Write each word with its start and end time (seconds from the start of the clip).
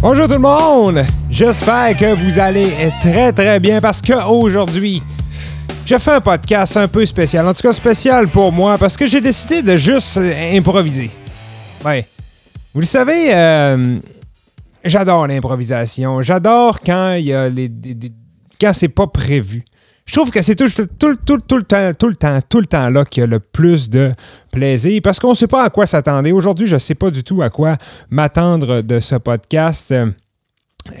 Bonjour 0.00 0.28
tout 0.28 0.34
le 0.34 0.38
monde! 0.38 1.02
J'espère 1.30 1.96
que 1.96 2.14
vous 2.14 2.38
allez 2.38 2.68
très 3.00 3.32
très 3.32 3.58
bien 3.58 3.80
parce 3.80 4.00
que 4.00 4.12
je 5.92 5.98
fais 5.98 6.12
un 6.12 6.20
podcast 6.22 6.74
un 6.78 6.88
peu 6.88 7.04
spécial. 7.04 7.46
En 7.46 7.52
tout 7.52 7.60
cas, 7.60 7.72
spécial 7.72 8.26
pour 8.28 8.50
moi 8.50 8.78
parce 8.78 8.96
que 8.96 9.06
j'ai 9.06 9.20
décidé 9.20 9.60
de 9.60 9.76
juste 9.76 10.16
euh, 10.16 10.56
improviser. 10.56 11.10
Ouais. 11.84 12.06
Vous 12.72 12.80
le 12.80 12.86
savez, 12.86 13.34
euh, 13.34 13.98
j'adore 14.86 15.26
l'improvisation. 15.26 16.22
J'adore 16.22 16.80
quand 16.80 17.16
il 17.18 17.26
y 17.26 17.34
a 17.34 17.50
les, 17.50 17.70
quand 18.58 18.72
c'est 18.72 18.88
pas 18.88 19.06
prévu. 19.06 19.66
Je 20.06 20.14
trouve 20.14 20.30
que 20.30 20.40
c'est 20.40 20.54
tout, 20.54 20.70
tout, 20.70 21.14
tout, 21.26 21.38
tout, 21.46 21.56
le 21.58 21.62
temps, 21.62 21.92
tout 21.92 22.08
le 22.08 22.16
temps, 22.16 22.38
tout 22.48 22.60
le 22.60 22.66
temps 22.66 22.88
là 22.88 23.04
qu'il 23.04 23.20
y 23.20 23.24
a 23.24 23.26
le 23.26 23.38
plus 23.38 23.90
de 23.90 24.12
plaisir 24.50 24.98
parce 25.04 25.20
qu'on 25.20 25.30
ne 25.30 25.34
sait 25.34 25.46
pas 25.46 25.64
à 25.64 25.68
quoi 25.68 25.84
s'attendre. 25.84 26.32
Aujourd'hui, 26.32 26.66
je 26.68 26.74
ne 26.74 26.80
sais 26.80 26.94
pas 26.94 27.10
du 27.10 27.22
tout 27.22 27.42
à 27.42 27.50
quoi 27.50 27.76
m'attendre 28.08 28.80
de 28.80 28.98
ce 28.98 29.16
podcast. 29.16 29.92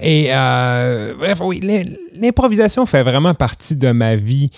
Et 0.00 0.28
euh, 0.30 1.14
bref, 1.18 1.40
oui, 1.42 1.60
l'im- 1.60 1.96
l'improvisation 2.14 2.86
fait 2.86 3.02
vraiment 3.02 3.34
partie 3.34 3.74
de 3.74 3.90
ma 3.90 4.16
vie. 4.16 4.48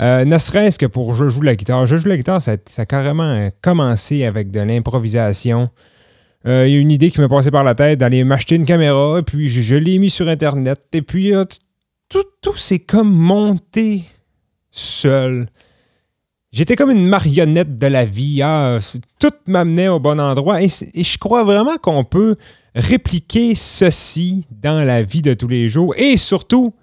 Euh, 0.00 0.24
ne 0.24 0.38
serait-ce 0.38 0.78
que 0.78 0.86
pour 0.86 1.14
je 1.14 1.28
joue 1.28 1.42
la 1.42 1.54
guitare. 1.54 1.86
Je 1.86 1.96
joue 1.96 2.08
la 2.08 2.16
guitare, 2.16 2.40
ça, 2.40 2.56
a 2.76 2.86
carrément 2.86 3.50
commencé 3.60 4.24
avec 4.24 4.50
de 4.50 4.60
l'improvisation. 4.60 5.70
Euh, 6.46 6.66
Il 6.66 6.72
y 6.74 6.76
a 6.76 6.80
une 6.80 6.90
idée 6.90 7.10
qui 7.10 7.20
m'est 7.20 7.28
passée 7.28 7.50
par 7.50 7.64
la 7.64 7.74
tête 7.74 7.98
d'aller 7.98 8.24
m'acheter 8.24 8.56
une 8.56 8.64
caméra, 8.64 9.20
puis 9.22 9.50
je, 9.50 9.74
l'ai 9.74 9.98
mis 9.98 10.10
sur 10.10 10.28
Internet. 10.28 10.80
Et 10.92 11.02
puis 11.02 11.34
euh, 11.34 11.44
tout, 12.08 12.24
tout 12.40 12.56
s'est 12.56 12.78
comme 12.78 13.12
monté 13.12 14.04
seul. 14.70 15.46
J'étais 16.52 16.74
comme 16.74 16.90
une 16.90 17.06
marionnette 17.06 17.76
de 17.76 17.86
la 17.86 18.04
vie. 18.04 18.40
Ah, 18.42 18.78
tout 19.20 19.32
m'amenait 19.46 19.88
au 19.88 20.00
bon 20.00 20.18
endroit. 20.18 20.62
Et 20.62 20.68
je 20.68 21.18
crois 21.18 21.44
vraiment 21.44 21.76
qu'on 21.76 22.02
peut 22.02 22.36
répliquer 22.74 23.54
ceci 23.54 24.46
dans 24.50 24.84
la 24.84 25.02
vie 25.02 25.22
de 25.22 25.34
tous 25.34 25.48
les 25.48 25.68
jours 25.68 25.94
et 25.96 26.16
surtout 26.16 26.74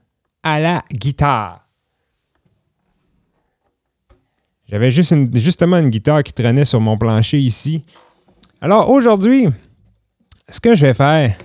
à 0.44 0.60
la 0.60 0.84
guitare. 0.92 1.68
J'avais 4.70 4.92
justement 4.92 5.78
une 5.78 5.90
guitare 5.90 6.24
qui 6.24 6.34
traînait 6.34 6.66
sur 6.66 6.82
mon 6.82 6.98
plancher 6.98 7.40
ici. 7.40 7.86
Alors 8.60 8.90
aujourd'hui, 8.90 9.48
ce 10.50 10.60
que 10.60 10.76
je 10.76 10.86
vais 10.86 10.94
faire, 10.94 11.38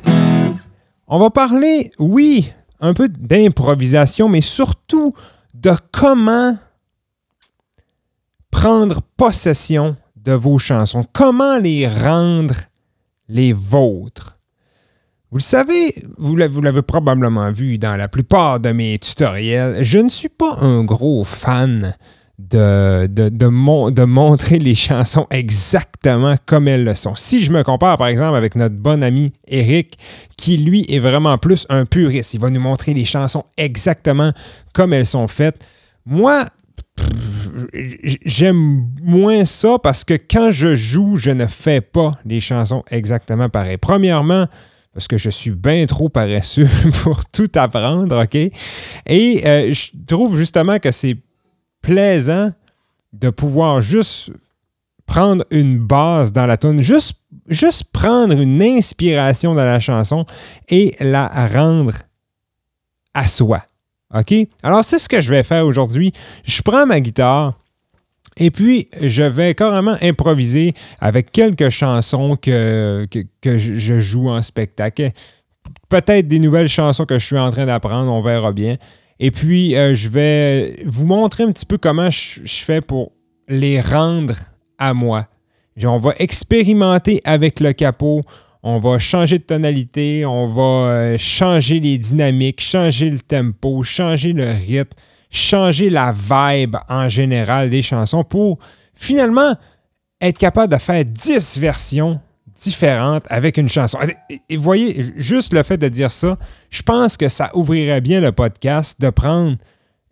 on 1.06 1.18
va 1.18 1.30
parler, 1.30 1.92
oui, 1.98 2.50
un 2.80 2.94
peu 2.94 3.08
d'improvisation, 3.08 4.28
mais 4.28 4.40
surtout 4.40 5.14
de 5.54 5.72
comment 5.92 6.56
prendre 8.50 9.02
possession 9.16 9.96
de 10.16 10.32
vos 10.32 10.58
chansons, 10.58 11.06
comment 11.12 11.58
les 11.58 11.86
rendre 11.86 12.54
les 13.32 13.52
vôtres. 13.52 14.38
Vous 15.30 15.38
le 15.38 15.42
savez, 15.42 15.94
vous 16.18 16.36
l'avez 16.36 16.82
probablement 16.82 17.50
vu 17.50 17.78
dans 17.78 17.96
la 17.96 18.06
plupart 18.06 18.60
de 18.60 18.70
mes 18.72 18.98
tutoriels, 18.98 19.82
je 19.82 19.98
ne 19.98 20.10
suis 20.10 20.28
pas 20.28 20.58
un 20.60 20.84
gros 20.84 21.24
fan 21.24 21.94
de, 22.38 23.06
de, 23.06 23.30
de 23.30 23.46
mon- 23.46 23.90
de 23.90 24.04
montrer 24.04 24.58
les 24.58 24.74
chansons 24.74 25.26
exactement 25.30 26.34
comme 26.44 26.68
elles 26.68 26.84
le 26.84 26.94
sont. 26.94 27.14
Si 27.14 27.44
je 27.44 27.50
me 27.52 27.62
compare 27.62 27.96
par 27.96 28.08
exemple 28.08 28.36
avec 28.36 28.56
notre 28.56 28.74
bon 28.74 29.02
ami 29.02 29.32
Eric, 29.46 29.96
qui 30.36 30.58
lui 30.58 30.84
est 30.88 30.98
vraiment 30.98 31.38
plus 31.38 31.66
un 31.70 31.86
puriste, 31.86 32.34
il 32.34 32.40
va 32.40 32.50
nous 32.50 32.60
montrer 32.60 32.92
les 32.92 33.06
chansons 33.06 33.44
exactement 33.56 34.32
comme 34.74 34.92
elles 34.92 35.06
sont 35.06 35.28
faites. 35.28 35.64
Moi, 36.04 36.44
j'aime 38.24 38.88
moins 39.02 39.44
ça 39.44 39.78
parce 39.78 40.04
que 40.04 40.14
quand 40.14 40.50
je 40.50 40.74
joue, 40.74 41.16
je 41.16 41.30
ne 41.30 41.46
fais 41.46 41.80
pas 41.80 42.18
les 42.24 42.40
chansons 42.40 42.82
exactement 42.90 43.48
pareil. 43.48 43.76
Premièrement, 43.76 44.46
parce 44.92 45.08
que 45.08 45.18
je 45.18 45.30
suis 45.30 45.50
bien 45.50 45.86
trop 45.86 46.08
paresseux 46.08 46.68
pour 47.02 47.24
tout 47.26 47.50
apprendre, 47.54 48.22
OK? 48.22 48.34
Et 48.34 49.42
euh, 49.46 49.72
je 49.72 49.90
trouve 50.06 50.36
justement 50.36 50.78
que 50.78 50.90
c'est 50.90 51.16
plaisant 51.80 52.50
de 53.12 53.30
pouvoir 53.30 53.82
juste 53.82 54.30
prendre 55.06 55.44
une 55.50 55.78
base 55.78 56.32
dans 56.32 56.46
la 56.46 56.56
tune, 56.56 56.80
juste, 56.80 57.20
juste 57.48 57.84
prendre 57.92 58.40
une 58.40 58.62
inspiration 58.62 59.54
dans 59.54 59.64
la 59.64 59.80
chanson 59.80 60.24
et 60.68 60.94
la 61.00 61.28
rendre 61.48 61.92
à 63.14 63.26
soi. 63.26 63.62
OK? 64.14 64.34
Alors, 64.62 64.84
c'est 64.84 64.98
ce 64.98 65.08
que 65.08 65.20
je 65.20 65.30
vais 65.30 65.42
faire 65.42 65.66
aujourd'hui. 65.66 66.12
Je 66.44 66.60
prends 66.62 66.86
ma 66.86 67.00
guitare 67.00 67.54
et 68.36 68.50
puis 68.50 68.88
je 69.00 69.22
vais 69.22 69.54
carrément 69.54 69.96
improviser 70.02 70.72
avec 71.00 71.32
quelques 71.32 71.68
chansons 71.70 72.36
que, 72.36 73.06
je 73.44 74.00
joue 74.00 74.30
en 74.30 74.42
spectacle. 74.42 75.10
Peut-être 75.88 76.28
des 76.28 76.38
nouvelles 76.38 76.68
chansons 76.68 77.04
que 77.04 77.18
je 77.18 77.26
suis 77.26 77.38
en 77.38 77.50
train 77.50 77.66
d'apprendre, 77.66 78.10
on 78.10 78.22
verra 78.22 78.52
bien. 78.52 78.76
Et 79.20 79.30
puis, 79.30 79.76
euh, 79.76 79.94
je 79.94 80.08
vais 80.08 80.76
vous 80.86 81.06
montrer 81.06 81.44
un 81.44 81.52
petit 81.52 81.66
peu 81.66 81.78
comment 81.78 82.10
je 82.10 82.40
fais 82.44 82.80
pour 82.80 83.12
les 83.46 83.80
rendre 83.80 84.34
à 84.78 84.94
moi. 84.94 85.26
On 85.84 85.98
va 85.98 86.14
expérimenter 86.18 87.20
avec 87.24 87.60
le 87.60 87.72
capot. 87.72 88.22
On 88.62 88.78
va 88.78 88.98
changer 88.98 89.38
de 89.38 89.42
tonalité, 89.42 90.24
on 90.24 90.48
va 90.48 90.62
euh, 90.62 91.18
changer 91.18 91.80
les 91.80 91.98
dynamiques, 91.98 92.60
changer 92.60 93.10
le 93.10 93.18
tempo, 93.18 93.82
changer 93.82 94.32
le 94.32 94.44
rythme, 94.44 94.96
changer 95.30 95.90
la 95.90 96.12
vibe 96.12 96.76
en 96.88 97.08
général 97.08 97.70
des 97.70 97.82
chansons 97.82 98.22
pour 98.22 98.58
finalement 98.94 99.56
être 100.20 100.38
capable 100.38 100.72
de 100.72 100.78
faire 100.78 101.04
10 101.04 101.58
versions 101.58 102.20
différentes 102.54 103.24
avec 103.28 103.56
une 103.56 103.68
chanson. 103.68 103.98
Et, 104.48 104.56
voyez, 104.56 105.12
juste 105.16 105.52
le 105.52 105.64
fait 105.64 105.78
de 105.78 105.88
dire 105.88 106.12
ça, 106.12 106.38
je 106.70 106.82
pense 106.82 107.16
que 107.16 107.28
ça 107.28 107.50
ouvrirait 107.54 108.00
bien 108.00 108.20
le 108.20 108.30
podcast 108.30 109.00
de 109.00 109.10
prendre 109.10 109.56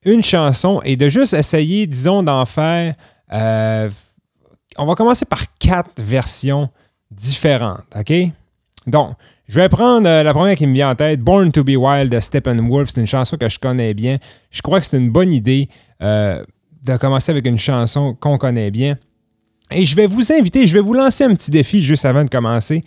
une 0.05 0.22
chanson 0.22 0.81
et 0.84 0.97
de 0.97 1.09
juste 1.09 1.34
essayer, 1.34 1.87
disons, 1.87 2.22
d'en 2.25 2.47
faire. 2.47 2.94
euh, 3.33 3.91
on 4.78 4.87
va 4.87 4.94
commencer 4.94 5.25
par 5.25 5.43
quatre 5.59 6.00
versions 6.03 6.71
différentes, 7.10 7.84
OK? 7.97 8.12
Donc, 8.91 9.15
je 9.49 9.59
vais 9.59 9.69
prendre 9.69 10.09
euh, 10.09 10.23
la 10.23 10.33
première 10.33 10.55
qui 10.55 10.67
me 10.67 10.75
vient 10.75 10.91
en 10.91 10.95
tête, 10.95 11.21
Born 11.21 11.51
to 11.51 11.65
be 11.65 11.71
Wild 11.71 12.12
de 12.12 12.21
Steppenwolf. 12.21 12.91
C'est 12.95 13.01
une 13.01 13.06
chanson 13.06 13.37
que 13.37 13.49
je 13.49 13.59
connais 13.59 13.95
bien. 13.95 14.19
Je 14.51 14.62
crois 14.62 14.81
que 14.81 14.87
c'est 14.87 14.99
une 14.99 15.11
bonne 15.11 15.33
idée 15.33 15.69
euh, 16.03 16.43
de 16.84 16.97
commencer 16.97 17.33
avec 17.33 17.47
une 17.47 17.59
chanson 17.59 18.15
qu'on 18.15 18.39
connaît 18.39 18.71
bien. 18.71 18.97
Et 19.73 19.84
je 19.84 19.97
vais 19.97 20.06
vous 20.06 20.33
inviter, 20.33 20.67
je 20.67 20.75
vais 20.75 20.81
vous 20.81 20.95
lancer 20.95 21.25
un 21.25 21.34
petit 21.34 21.51
défi 21.51 21.83
juste 21.83 22.05
avant 22.05 22.25
de 22.25 22.31
commencer. 22.31 22.81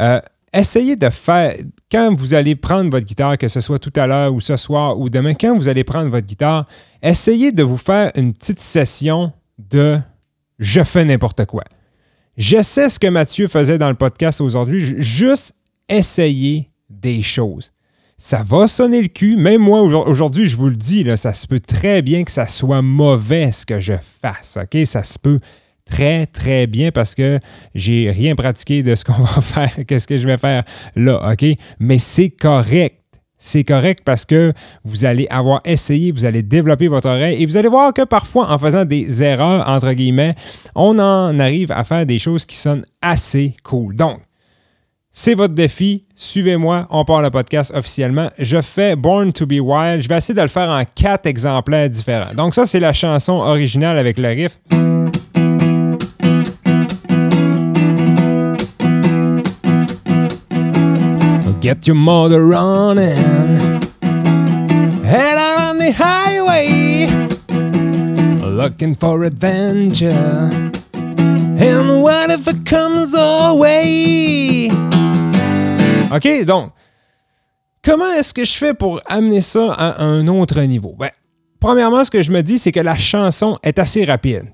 Euh, 0.00 0.20
essayez 0.52 0.96
de 0.96 1.08
faire, 1.10 1.54
quand 1.90 2.14
vous 2.14 2.34
allez 2.34 2.56
prendre 2.56 2.90
votre 2.90 3.06
guitare, 3.06 3.38
que 3.38 3.48
ce 3.48 3.60
soit 3.60 3.78
tout 3.78 3.92
à 3.96 4.06
l'heure 4.06 4.32
ou 4.34 4.40
ce 4.40 4.56
soir 4.56 4.98
ou 4.98 5.10
demain, 5.10 5.34
quand 5.34 5.56
vous 5.56 5.68
allez 5.68 5.84
prendre 5.84 6.10
votre 6.10 6.26
guitare, 6.26 6.64
essayez 7.02 7.52
de 7.52 7.62
vous 7.62 7.76
faire 7.76 8.10
une 8.16 8.34
petite 8.34 8.60
session 8.60 9.32
de 9.58 9.98
je 10.58 10.82
fais 10.82 11.04
n'importe 11.04 11.44
quoi. 11.46 11.64
Je 12.36 12.62
sais 12.62 12.90
ce 12.90 12.98
que 12.98 13.06
Mathieu 13.06 13.48
faisait 13.48 13.78
dans 13.78 13.88
le 13.88 13.94
podcast 13.94 14.40
aujourd'hui, 14.40 14.80
ju- 14.80 14.96
juste 15.02 15.54
essayer 15.88 16.70
des 16.90 17.22
choses. 17.22 17.72
Ça 18.18 18.42
va 18.42 18.66
sonner 18.68 19.02
le 19.02 19.08
cul. 19.08 19.36
Même 19.36 19.60
moi, 19.62 19.82
aujourd- 19.82 20.08
aujourd'hui, 20.08 20.48
je 20.48 20.56
vous 20.56 20.68
le 20.68 20.76
dis, 20.76 21.04
là, 21.04 21.16
ça 21.16 21.32
se 21.32 21.46
peut 21.46 21.60
très 21.60 22.00
bien 22.02 22.24
que 22.24 22.30
ça 22.30 22.46
soit 22.46 22.82
mauvais 22.82 23.52
ce 23.52 23.66
que 23.66 23.80
je 23.80 23.94
fasse. 24.22 24.56
OK? 24.60 24.84
Ça 24.86 25.02
se 25.02 25.18
peut 25.18 25.40
très, 25.84 26.26
très 26.26 26.66
bien 26.66 26.90
parce 26.90 27.14
que 27.14 27.38
j'ai 27.74 28.10
rien 28.10 28.34
pratiqué 28.34 28.82
de 28.82 28.94
ce 28.94 29.04
qu'on 29.04 29.12
va 29.22 29.40
faire, 29.40 29.70
qu'est-ce 29.86 30.06
que 30.06 30.18
je 30.18 30.26
vais 30.26 30.38
faire 30.38 30.62
là. 30.96 31.32
OK? 31.32 31.44
Mais 31.78 31.98
c'est 31.98 32.30
correct. 32.30 32.96
C'est 33.46 33.62
correct 33.62 34.00
parce 34.06 34.24
que 34.24 34.54
vous 34.84 35.04
allez 35.04 35.26
avoir 35.28 35.60
essayé, 35.66 36.12
vous 36.12 36.24
allez 36.24 36.42
développer 36.42 36.88
votre 36.88 37.10
oreille 37.10 37.42
et 37.42 37.44
vous 37.44 37.58
allez 37.58 37.68
voir 37.68 37.92
que 37.92 38.00
parfois, 38.00 38.50
en 38.50 38.58
faisant 38.58 38.86
des 38.86 39.22
erreurs, 39.22 39.68
entre 39.68 39.92
guillemets, 39.92 40.34
on 40.74 40.98
en 40.98 41.38
arrive 41.38 41.70
à 41.70 41.84
faire 41.84 42.06
des 42.06 42.18
choses 42.18 42.46
qui 42.46 42.56
sonnent 42.56 42.86
assez 43.02 43.54
cool. 43.62 43.96
Donc, 43.96 44.20
c'est 45.12 45.34
votre 45.34 45.52
défi. 45.52 46.04
Suivez-moi. 46.16 46.86
On 46.88 47.04
part 47.04 47.20
le 47.20 47.30
podcast 47.30 47.70
officiellement. 47.76 48.30
Je 48.38 48.62
fais 48.62 48.96
Born 48.96 49.30
to 49.34 49.44
be 49.44 49.60
Wild. 49.60 50.00
Je 50.00 50.08
vais 50.08 50.16
essayer 50.16 50.34
de 50.34 50.40
le 50.40 50.48
faire 50.48 50.70
en 50.70 50.82
quatre 50.94 51.26
exemplaires 51.26 51.90
différents. 51.90 52.32
Donc, 52.34 52.54
ça, 52.54 52.64
c'est 52.64 52.80
la 52.80 52.94
chanson 52.94 53.34
originale 53.34 53.98
avec 53.98 54.16
le 54.16 54.28
riff. 54.28 54.58
Get 61.64 61.86
your 61.86 61.96
mother 61.96 62.46
running. 62.46 63.16
Head 65.02 65.38
out 65.38 65.60
on 65.70 65.78
the 65.78 65.92
highway. 65.96 67.06
looking 68.42 68.94
for 68.94 69.24
adventure. 69.24 70.50
And 70.92 72.02
whatever 72.02 72.52
comes 72.66 73.14
our 73.14 73.56
way. 73.56 74.68
OK, 76.12 76.44
donc, 76.44 76.72
comment 77.82 78.12
est-ce 78.12 78.34
que 78.34 78.44
je 78.44 78.52
fais 78.52 78.74
pour 78.74 79.00
amener 79.06 79.40
ça 79.40 79.72
à 79.72 80.04
un 80.04 80.28
autre 80.28 80.60
niveau? 80.60 80.94
Ben, 80.98 81.12
premièrement, 81.60 82.04
ce 82.04 82.10
que 82.10 82.22
je 82.22 82.30
me 82.30 82.42
dis, 82.42 82.58
c'est 82.58 82.72
que 82.72 82.80
la 82.80 82.94
chanson 82.94 83.56
est 83.62 83.78
assez 83.78 84.04
rapide. 84.04 84.52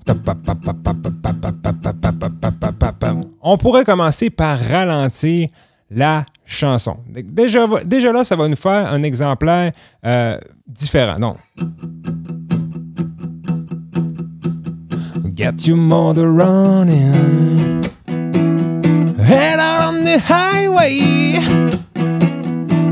On 3.41 3.57
pourrait 3.57 3.83
commencer 3.83 4.29
par 4.29 4.57
ralentir 4.57 5.49
la 5.91 6.25
chanson. 6.45 6.97
Déjà, 7.07 7.67
là, 8.11 8.23
ça 8.23 8.35
va 8.35 8.47
nous 8.47 8.55
faire 8.55 8.91
un 8.91 9.03
exemplaire 9.03 9.71
euh, 10.05 10.37
différent. 10.65 11.19
Donc, 11.19 11.37
Get 15.33 15.65
your 15.65 15.77
motor 15.77 16.31
running. 16.31 17.81
Head 19.17 19.59
out 19.59 19.91
on 19.91 20.03
the 20.03 20.19
highway. 20.19 21.39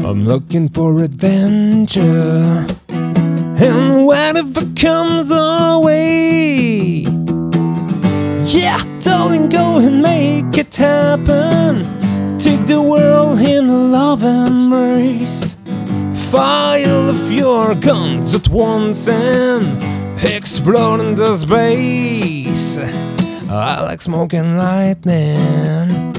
I'm 0.03 0.23
looking 0.23 0.67
for 0.69 0.99
adventure. 1.03 2.65
And 2.89 4.07
whatever 4.07 4.61
comes 4.75 5.31
our 5.31 5.79
way. 5.79 7.05
Yeah, 8.47 8.79
darling, 9.01 9.49
go 9.49 9.77
and 9.77 10.01
make 10.01 10.57
it 10.57 10.75
happen. 10.75 11.98
Take 12.39 12.67
the 12.67 12.81
world 12.81 13.39
in 13.41 13.91
love 13.91 14.23
embrace. 14.23 15.57
Fire 16.31 17.09
of 17.09 17.29
your 17.29 17.75
guns 17.75 18.33
at 18.33 18.47
once 18.47 19.09
and 19.09 19.77
explode 20.23 21.01
into 21.01 21.37
space. 21.37 22.77
I 23.49 23.81
like 23.81 24.01
smoking 24.01 24.57
lightning. 24.57 26.13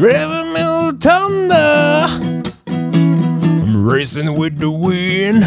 River 0.00 0.44
mill 0.54 0.92
thunder. 1.00 2.06
I'm 2.68 3.84
racing 3.84 4.38
with 4.38 4.58
the 4.58 4.70
wind. 4.70 5.42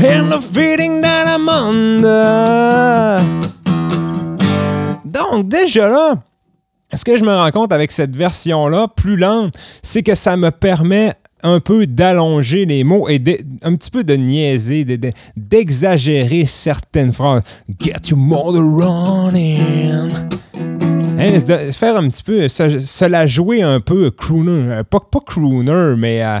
And 0.00 0.30
the 0.30 0.40
feeling 0.40 1.00
that 1.00 1.26
I'm 1.26 1.48
under. 1.48 3.18
Donc, 5.04 5.48
déjà 5.48 5.88
là, 5.88 6.22
ce 6.96 7.04
que 7.04 7.16
je 7.16 7.24
me 7.24 7.34
rends 7.34 7.50
compte 7.50 7.72
avec 7.72 7.92
cette 7.92 8.16
version-là, 8.16 8.88
plus 8.94 9.16
lente, 9.16 9.54
c'est 9.82 10.02
que 10.02 10.14
ça 10.14 10.36
me 10.36 10.50
permet 10.50 11.12
un 11.42 11.60
peu 11.60 11.86
d'allonger 11.86 12.64
les 12.64 12.84
mots 12.84 13.06
et 13.08 13.22
un 13.62 13.74
petit 13.76 13.90
peu 13.90 14.02
de 14.02 14.14
niaiser, 14.14 14.84
de- 14.86 14.96
de- 14.96 15.12
d'exagérer 15.36 16.46
certaines 16.46 17.12
phrases. 17.12 17.42
Get 17.80 18.08
your 18.10 18.18
mother 18.18 18.62
running. 18.62 20.10
Hein, 21.16 21.38
de 21.46 21.70
faire 21.72 21.96
un 21.96 22.08
petit 22.08 22.22
peu, 22.22 22.48
se, 22.48 23.04
la 23.04 23.26
jouer 23.26 23.62
un 23.62 23.80
peu 23.80 24.10
crooner. 24.10 24.72
Euh, 24.72 24.82
Pas, 24.84 25.00
crooner, 25.24 25.94
mais 25.98 26.22
euh, 26.24 26.38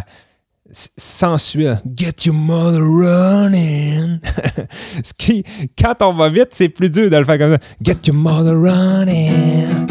sensuel. 0.72 1.78
Get 1.96 2.24
your 2.26 2.34
mother 2.34 2.82
running. 2.82 4.18
Ce 5.04 5.12
qui, 5.16 5.44
quand 5.80 5.94
on 6.02 6.12
va 6.14 6.28
vite, 6.28 6.48
c'est 6.50 6.68
plus 6.70 6.90
dur 6.90 7.10
de 7.10 7.16
le 7.16 7.24
faire 7.24 7.38
comme 7.38 7.52
ça. 7.52 7.58
Get 7.82 7.98
your 8.06 8.16
mother 8.16 8.56
running. 8.58 9.86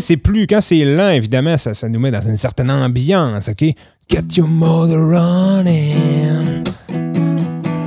C'est 0.00 0.16
plus. 0.16 0.46
Quand 0.46 0.60
c'est 0.60 0.84
lent, 0.84 1.08
évidemment, 1.10 1.56
ça, 1.56 1.74
ça 1.74 1.88
nous 1.88 1.98
met 1.98 2.10
dans 2.10 2.20
une 2.20 2.36
certaine 2.36 2.70
ambiance, 2.70 3.48
OK? 3.48 3.64
Get 4.08 4.36
your 4.36 4.46
mother 4.46 4.98
running. 4.98 6.64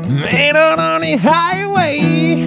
Made 0.09 0.55
on 0.55 0.99
the 0.99 1.17
highway. 1.23 2.45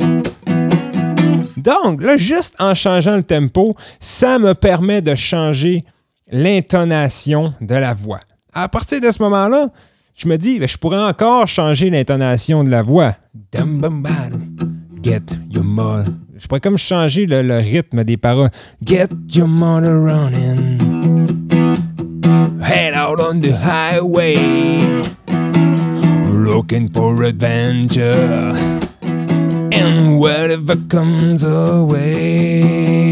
Donc, 1.56 2.02
là, 2.02 2.16
juste 2.16 2.54
en 2.58 2.74
changeant 2.74 3.16
le 3.16 3.22
tempo, 3.22 3.74
ça 4.00 4.38
me 4.38 4.54
permet 4.54 5.00
de 5.00 5.14
changer 5.14 5.84
l'intonation 6.30 7.54
de 7.60 7.74
la 7.74 7.94
voix. 7.94 8.20
À 8.52 8.68
partir 8.68 9.00
de 9.00 9.10
ce 9.10 9.22
moment-là, 9.22 9.68
je 10.14 10.28
me 10.28 10.36
dis, 10.36 10.58
ben, 10.58 10.68
je 10.68 10.76
pourrais 10.76 11.02
encore 11.02 11.46
changer 11.46 11.90
l'intonation 11.90 12.64
de 12.64 12.70
la 12.70 12.82
voix. 12.82 13.14
Get 15.02 15.22
your. 15.50 15.64
Je 16.36 16.48
pourrais 16.48 16.60
comme 16.60 16.78
changer 16.78 17.26
le, 17.26 17.58
rythme 17.58 18.02
des 18.02 18.16
paroles. 18.16 18.50
Get 18.84 19.08
your 19.32 19.46
mother 19.46 20.00
running. 20.00 20.80
Head 22.60 22.94
out 22.94 23.20
on 23.20 23.40
the 23.40 23.52
highway. 23.52 24.34
Looking 26.28 26.88
for 26.88 27.22
adventure. 27.22 28.52
And 29.72 30.18
whatever 30.18 30.74
comes 30.88 31.44
away. 31.44 33.10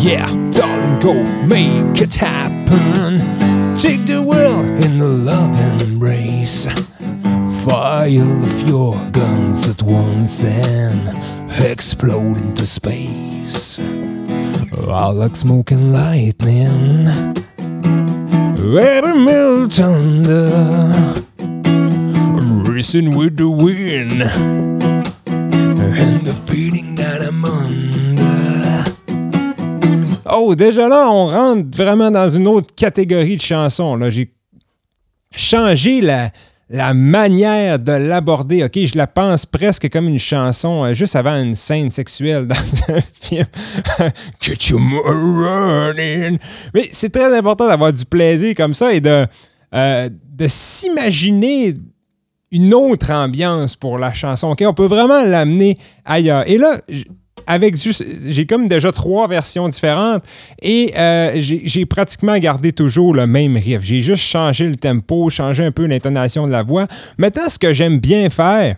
Yeah, 0.00 0.26
darling, 0.50 0.98
go 1.00 1.14
make 1.46 2.02
it 2.02 2.14
happen. 2.16 3.20
Take 3.76 4.06
the 4.06 4.22
world 4.22 4.66
in 4.84 5.00
a 5.00 5.06
love 5.06 5.82
embrace. 5.82 6.66
Fire 7.68 8.22
of 8.22 8.68
your 8.68 8.94
guns 9.10 9.68
at 9.68 9.82
once 9.82 10.44
and 10.44 11.08
explode 11.64 12.36
into 12.36 12.64
space. 12.64 13.80
I 14.88 15.08
like 15.08 15.34
smoking 15.34 15.92
lightning. 15.92 17.08
Every 17.58 19.14
mill 19.18 19.68
thunder. 19.68 21.24
Racing 22.70 23.16
with 23.16 23.36
the 23.36 23.50
wind. 23.50 24.22
And 25.26 26.24
the 26.24 26.34
feeling 26.46 26.94
that 26.94 27.20
I'm 27.20 27.44
under. 27.44 28.84
Oh, 30.24 30.54
déjà 30.54 30.88
là, 30.88 31.10
on 31.10 31.26
rentre 31.26 31.76
vraiment 31.76 32.12
dans 32.12 32.28
une 32.28 32.46
autre 32.46 32.72
catégorie 32.76 33.34
de 33.34 33.42
chansons. 33.42 33.96
Là. 33.96 34.08
J'ai 34.10 34.30
changé 35.34 36.00
la, 36.00 36.30
la 36.68 36.94
manière 36.94 37.78
de 37.78 37.92
l'aborder. 37.92 38.64
OK, 38.64 38.76
je 38.76 38.96
la 38.96 39.06
pense 39.06 39.46
presque 39.46 39.88
comme 39.90 40.08
une 40.08 40.18
chanson 40.18 40.84
euh, 40.84 40.94
juste 40.94 41.14
avant 41.14 41.40
une 41.40 41.54
scène 41.54 41.90
sexuelle 41.90 42.46
dans 42.48 42.56
un 42.94 43.00
film. 43.20 43.46
Get 44.40 44.72
mother 44.72 45.14
running. 45.14 46.38
Mais 46.74 46.88
c'est 46.90 47.10
très 47.10 47.36
important 47.36 47.68
d'avoir 47.68 47.92
du 47.92 48.04
plaisir 48.04 48.54
comme 48.54 48.74
ça 48.74 48.92
et 48.92 49.00
de, 49.00 49.26
euh, 49.74 50.08
de 50.08 50.48
s'imaginer 50.48 51.74
une 52.50 52.74
autre 52.74 53.12
ambiance 53.12 53.76
pour 53.76 53.98
la 53.98 54.12
chanson. 54.12 54.50
OK, 54.50 54.62
on 54.66 54.74
peut 54.74 54.86
vraiment 54.86 55.22
l'amener 55.22 55.78
ailleurs. 56.04 56.48
Et 56.48 56.58
là, 56.58 56.78
avec 57.46 57.80
juste, 57.80 58.04
j'ai 58.24 58.46
comme 58.46 58.68
déjà 58.68 58.92
trois 58.92 59.28
versions 59.28 59.68
différentes 59.68 60.24
et 60.62 60.92
euh, 60.96 61.32
j'ai 61.36 61.86
pratiquement 61.86 62.38
gardé 62.38 62.72
toujours 62.72 63.14
le 63.14 63.26
même 63.26 63.56
riff. 63.56 63.82
J'ai 63.82 64.02
juste 64.02 64.24
changé 64.24 64.66
le 64.66 64.76
tempo, 64.76 65.30
changé 65.30 65.64
un 65.64 65.72
peu 65.72 65.86
l'intonation 65.86 66.46
de 66.46 66.52
la 66.52 66.62
voix. 66.62 66.86
Maintenant, 67.18 67.48
ce 67.48 67.58
que 67.58 67.72
j'aime 67.72 68.00
bien 68.00 68.30
faire, 68.30 68.76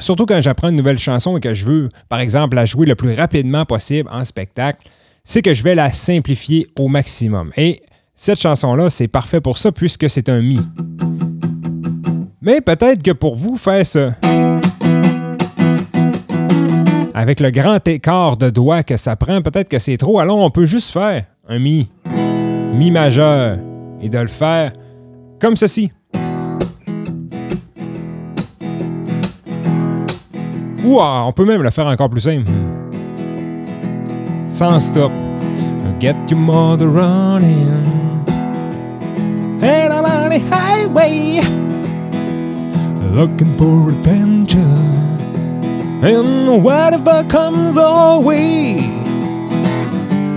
surtout 0.00 0.26
quand 0.26 0.40
j'apprends 0.40 0.68
une 0.68 0.76
nouvelle 0.76 0.98
chanson 0.98 1.36
et 1.36 1.40
que 1.40 1.54
je 1.54 1.64
veux, 1.64 1.88
par 2.08 2.20
exemple, 2.20 2.56
la 2.56 2.66
jouer 2.66 2.86
le 2.86 2.94
plus 2.94 3.12
rapidement 3.14 3.64
possible 3.64 4.08
en 4.12 4.24
spectacle, 4.24 4.80
c'est 5.24 5.42
que 5.42 5.54
je 5.54 5.62
vais 5.62 5.74
la 5.74 5.90
simplifier 5.90 6.66
au 6.78 6.88
maximum. 6.88 7.50
Et 7.56 7.80
cette 8.16 8.40
chanson-là, 8.40 8.90
c'est 8.90 9.08
parfait 9.08 9.40
pour 9.40 9.58
ça 9.58 9.72
puisque 9.72 10.08
c'est 10.08 10.28
un 10.28 10.40
mi. 10.40 10.60
Mais 12.40 12.60
peut-être 12.60 13.02
que 13.02 13.12
pour 13.12 13.36
vous, 13.36 13.56
faire 13.56 13.86
ça 13.86 14.14
avec 17.14 17.40
le 17.40 17.50
grand 17.50 17.86
écart 17.86 18.36
de 18.36 18.50
doigts 18.50 18.82
que 18.82 18.96
ça 18.96 19.16
prend, 19.16 19.42
peut-être 19.42 19.68
que 19.68 19.78
c'est 19.78 19.96
trop. 19.96 20.18
Alors 20.18 20.38
on 20.38 20.50
peut 20.50 20.66
juste 20.66 20.92
faire 20.92 21.24
un 21.48 21.58
mi, 21.58 21.88
mi 22.74 22.90
majeur, 22.90 23.58
et 24.00 24.08
de 24.08 24.18
le 24.18 24.28
faire 24.28 24.72
comme 25.40 25.56
ceci. 25.56 25.90
Ou 30.84 30.98
on 31.00 31.32
peut 31.32 31.44
même 31.44 31.62
le 31.62 31.70
faire 31.70 31.86
encore 31.86 32.10
plus 32.10 32.22
simple. 32.22 32.50
Sans 34.48 34.80
stop. 34.80 35.12
Get 36.00 36.16
your 36.28 36.40
mother 36.40 36.88
running. 36.88 37.68
On 39.62 40.28
the 40.28 40.40
highway. 40.50 41.40
Looking 43.12 43.56
for 43.56 43.90
adventure. 43.90 44.81
And 46.04 46.64
whatever 46.64 47.22
comes 47.28 47.78
our 47.78 48.20
way. 48.20 48.74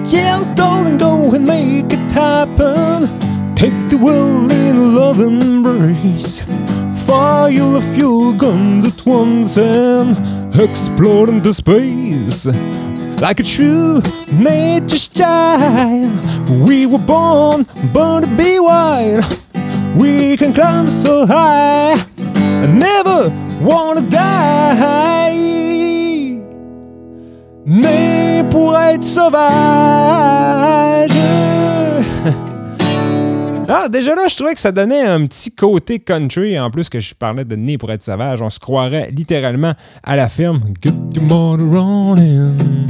Yeah, 0.05 0.53
darling, 0.55 0.99
go 0.99 1.33
and 1.33 1.47
make 1.47 1.91
it 1.91 2.11
happen. 2.11 3.55
Take 3.55 3.89
the 3.89 3.97
world 3.97 4.51
in 4.51 4.93
love 4.93 5.19
embrace. 5.19 6.43
Fire 7.07 7.77
a 7.77 7.81
few 7.95 8.37
guns 8.37 8.85
at 8.85 9.05
once 9.07 9.57
and 9.57 10.15
explode 10.55 11.29
into 11.29 11.51
space. 11.51 12.45
Like 13.19 13.39
a 13.39 13.43
true 13.43 14.03
nature's 14.33 15.07
child, 15.07 16.11
we 16.67 16.85
were 16.85 16.99
born, 16.99 17.65
born 17.91 18.21
to 18.21 18.29
be 18.37 18.59
wild. 18.59 19.25
We 19.95 20.37
can 20.37 20.53
climb 20.53 20.89
so 20.89 21.25
high 21.25 21.93
I 22.63 22.67
never 22.67 23.29
wanna 23.65 24.01
die. 24.01 25.34
Né 27.65 28.43
pour 28.51 28.77
être 28.77 29.03
sauvage. 29.03 29.41
Ah, 33.67 33.89
déjà 33.89 34.13
là, 34.13 34.27
je 34.27 34.35
trouvais 34.35 34.53
que 34.53 34.59
ça 34.59 34.71
donnait 34.71 35.01
un 35.01 35.25
petit 35.25 35.49
côté 35.49 35.97
country. 35.97 36.59
En 36.59 36.69
plus 36.69 36.87
que 36.87 36.99
je 36.99 37.15
parlais 37.15 37.43
de 37.45 37.55
né 37.55 37.79
pour 37.79 37.91
être 37.91 38.03
sauvage, 38.03 38.39
on 38.39 38.51
se 38.51 38.59
croirait 38.59 39.09
littéralement 39.09 39.73
à 40.03 40.15
la 40.15 40.29
ferme. 40.29 40.59
Get 40.83 40.93
your 41.15 41.23
motor 41.23 41.65
running. 41.65 42.87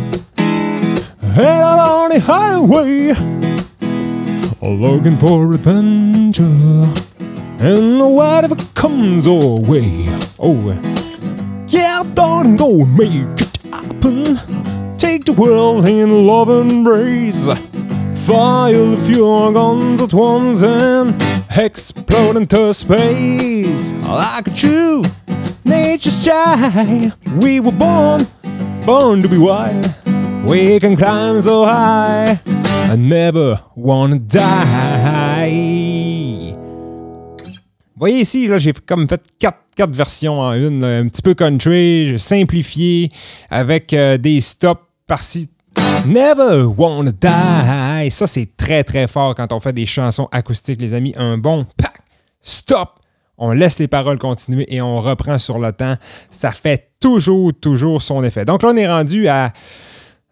Head 1.33 1.63
out 1.63 1.79
on 1.79 2.09
the 2.09 2.19
highway. 2.19 3.13
Looking 4.61 5.17
for 5.17 5.53
adventure. 5.53 6.43
And 7.61 8.13
whatever 8.13 8.55
comes 8.73 9.27
our. 9.27 9.61
Oh, 10.37 10.73
yeah, 11.69 12.03
darling, 12.13 12.57
go 12.57 12.83
make. 12.85 13.44
Take 15.15 15.23
the 15.23 15.31
world 15.31 15.85
in 15.85 16.27
love 16.27 16.49
and 16.49 16.69
embrace. 16.69 17.47
Fire 18.27 18.91
a 18.91 18.97
few 18.97 19.23
guns 19.53 20.01
at 20.01 20.11
once 20.11 20.61
and 20.61 21.15
explode 21.55 22.35
into 22.35 22.73
space. 22.73 23.93
Like 24.03 24.47
a 24.47 24.51
true 24.51 25.03
nature's 25.63 26.21
child, 26.21 27.13
we 27.41 27.61
were 27.61 27.71
born, 27.71 28.27
born 28.85 29.21
to 29.21 29.29
be 29.29 29.37
wild. 29.37 29.87
We 30.43 30.81
can 30.81 30.97
climb 30.97 31.41
so 31.41 31.63
high, 31.63 32.37
I 32.91 32.97
never 32.97 33.57
wanna 33.73 34.19
die. 34.19 35.45
Vous 37.95 37.99
voyez 37.99 38.19
ici, 38.19 38.49
là, 38.49 38.57
j'ai 38.57 38.73
comme 38.73 39.07
fait 39.07 39.21
quatre, 39.39 39.59
quatre 39.73 39.95
versions 39.95 40.41
en 40.41 40.51
une, 40.51 40.81
là, 40.81 40.99
un 40.99 41.07
petit 41.07 41.21
peu 41.21 41.33
country, 41.33 42.15
simplifié 42.19 43.09
avec 43.49 43.93
euh, 43.93 44.17
des 44.17 44.41
stops 44.41 44.84
par-ci. 45.07 45.49
Never 46.05 46.63
wanna 46.77 47.11
die. 47.11 48.11
Ça, 48.11 48.27
c'est 48.27 48.55
très, 48.55 48.83
très 48.83 49.07
fort 49.07 49.35
quand 49.35 49.51
on 49.53 49.59
fait 49.59 49.73
des 49.73 49.85
chansons 49.85 50.27
acoustiques, 50.31 50.81
les 50.81 50.93
amis. 50.93 51.13
Un 51.17 51.37
bon 51.37 51.65
pack, 51.77 52.01
stop. 52.41 52.89
On 53.37 53.51
laisse 53.51 53.79
les 53.79 53.87
paroles 53.87 54.17
continuer 54.17 54.65
et 54.73 54.81
on 54.81 55.01
reprend 55.01 55.37
sur 55.37 55.59
le 55.59 55.73
temps. 55.73 55.95
Ça 56.31 56.51
fait 56.51 56.91
toujours, 57.01 57.51
toujours 57.59 58.01
son 58.01 58.23
effet. 58.23 58.45
Donc 58.45 58.63
là, 58.63 58.69
on 58.73 58.77
est 58.77 58.87
rendu 58.87 59.27
à 59.27 59.51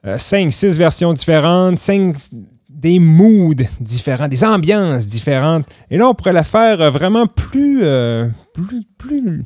5-6 0.05 0.77
versions 0.77 1.13
différentes, 1.13 1.79
5 1.79 2.15
des 2.69 2.99
moods 2.99 3.55
différents, 3.79 4.27
des 4.27 4.43
ambiances 4.43 5.07
différentes. 5.07 5.65
Et 5.89 5.97
là, 5.97 6.07
on 6.07 6.13
pourrait 6.13 6.33
la 6.33 6.43
faire 6.43 6.81
euh, 6.81 6.89
vraiment 6.89 7.27
plus. 7.27 7.79
euh, 7.83 8.27
plus. 8.53 8.83
plus. 8.97 9.43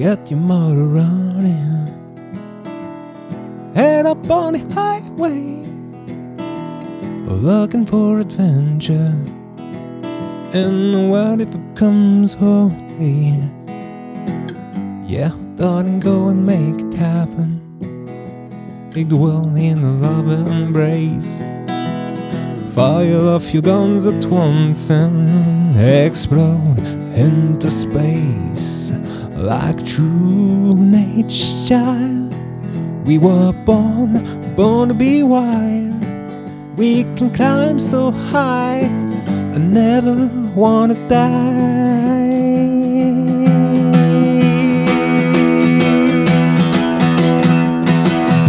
Get 0.00 0.30
your 0.30 0.40
motor 0.40 0.86
running. 0.86 1.86
Head 3.74 4.06
up 4.06 4.30
on 4.30 4.54
the 4.54 4.74
highway. 4.74 5.66
Looking 7.26 7.84
for 7.84 8.20
adventure. 8.20 9.14
And 10.54 11.10
what 11.10 11.42
if 11.42 11.54
it 11.54 11.76
comes 11.76 12.34
our 12.36 12.68
way? 12.68 13.46
Yeah, 15.06 15.32
darling, 15.56 16.00
go 16.00 16.28
and 16.28 16.46
make 16.46 16.80
it 16.80 16.94
happen. 16.94 17.60
Take 18.92 19.10
the 19.10 19.16
world 19.16 19.54
in 19.58 19.84
a 19.84 19.92
love 19.98 20.30
embrace. 20.30 21.42
Fire 22.74 23.34
off 23.34 23.52
your 23.52 23.62
guns 23.62 24.06
at 24.06 24.24
once 24.26 24.90
and 24.90 25.74
explode 25.76 26.78
into 27.16 27.68
space 27.68 28.92
like 29.34 29.84
true 29.84 30.76
nature's 30.76 31.68
child. 31.68 32.32
We 33.04 33.18
were 33.18 33.52
born, 33.52 34.22
born 34.54 34.88
to 34.90 34.94
be 34.94 35.24
wild. 35.24 35.98
We 36.78 37.02
can 37.16 37.30
climb 37.34 37.80
so 37.80 38.12
high. 38.12 38.82
I 39.54 39.58
never 39.58 40.30
wanna 40.54 40.94
die. 41.08 41.40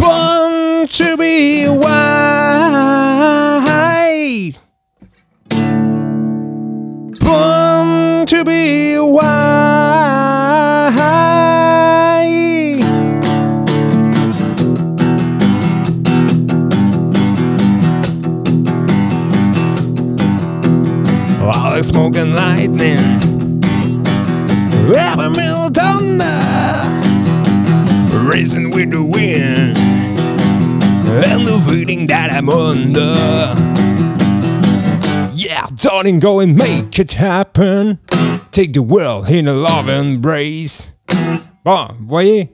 Born 0.00 0.86
to 0.86 1.16
be 1.16 1.66
wild. 1.68 3.51
Racing 28.42 28.70
with 28.72 28.90
the 28.90 29.00
wind, 29.00 29.78
and 31.24 31.46
the 31.46 31.60
feeling 31.68 32.06
that 32.08 32.32
I'm 32.32 32.48
under. 32.48 33.14
Yeah, 35.32 35.66
darling, 35.76 36.18
go 36.18 36.40
and 36.40 36.56
make 36.56 36.98
it 36.98 37.12
happen. 37.12 37.98
Take 38.50 38.72
the 38.72 38.82
world 38.82 39.30
in 39.30 39.46
a 39.46 39.52
love 39.52 39.88
embrace. 39.88 40.92
Bon, 41.64 41.88
voyez, 42.00 42.50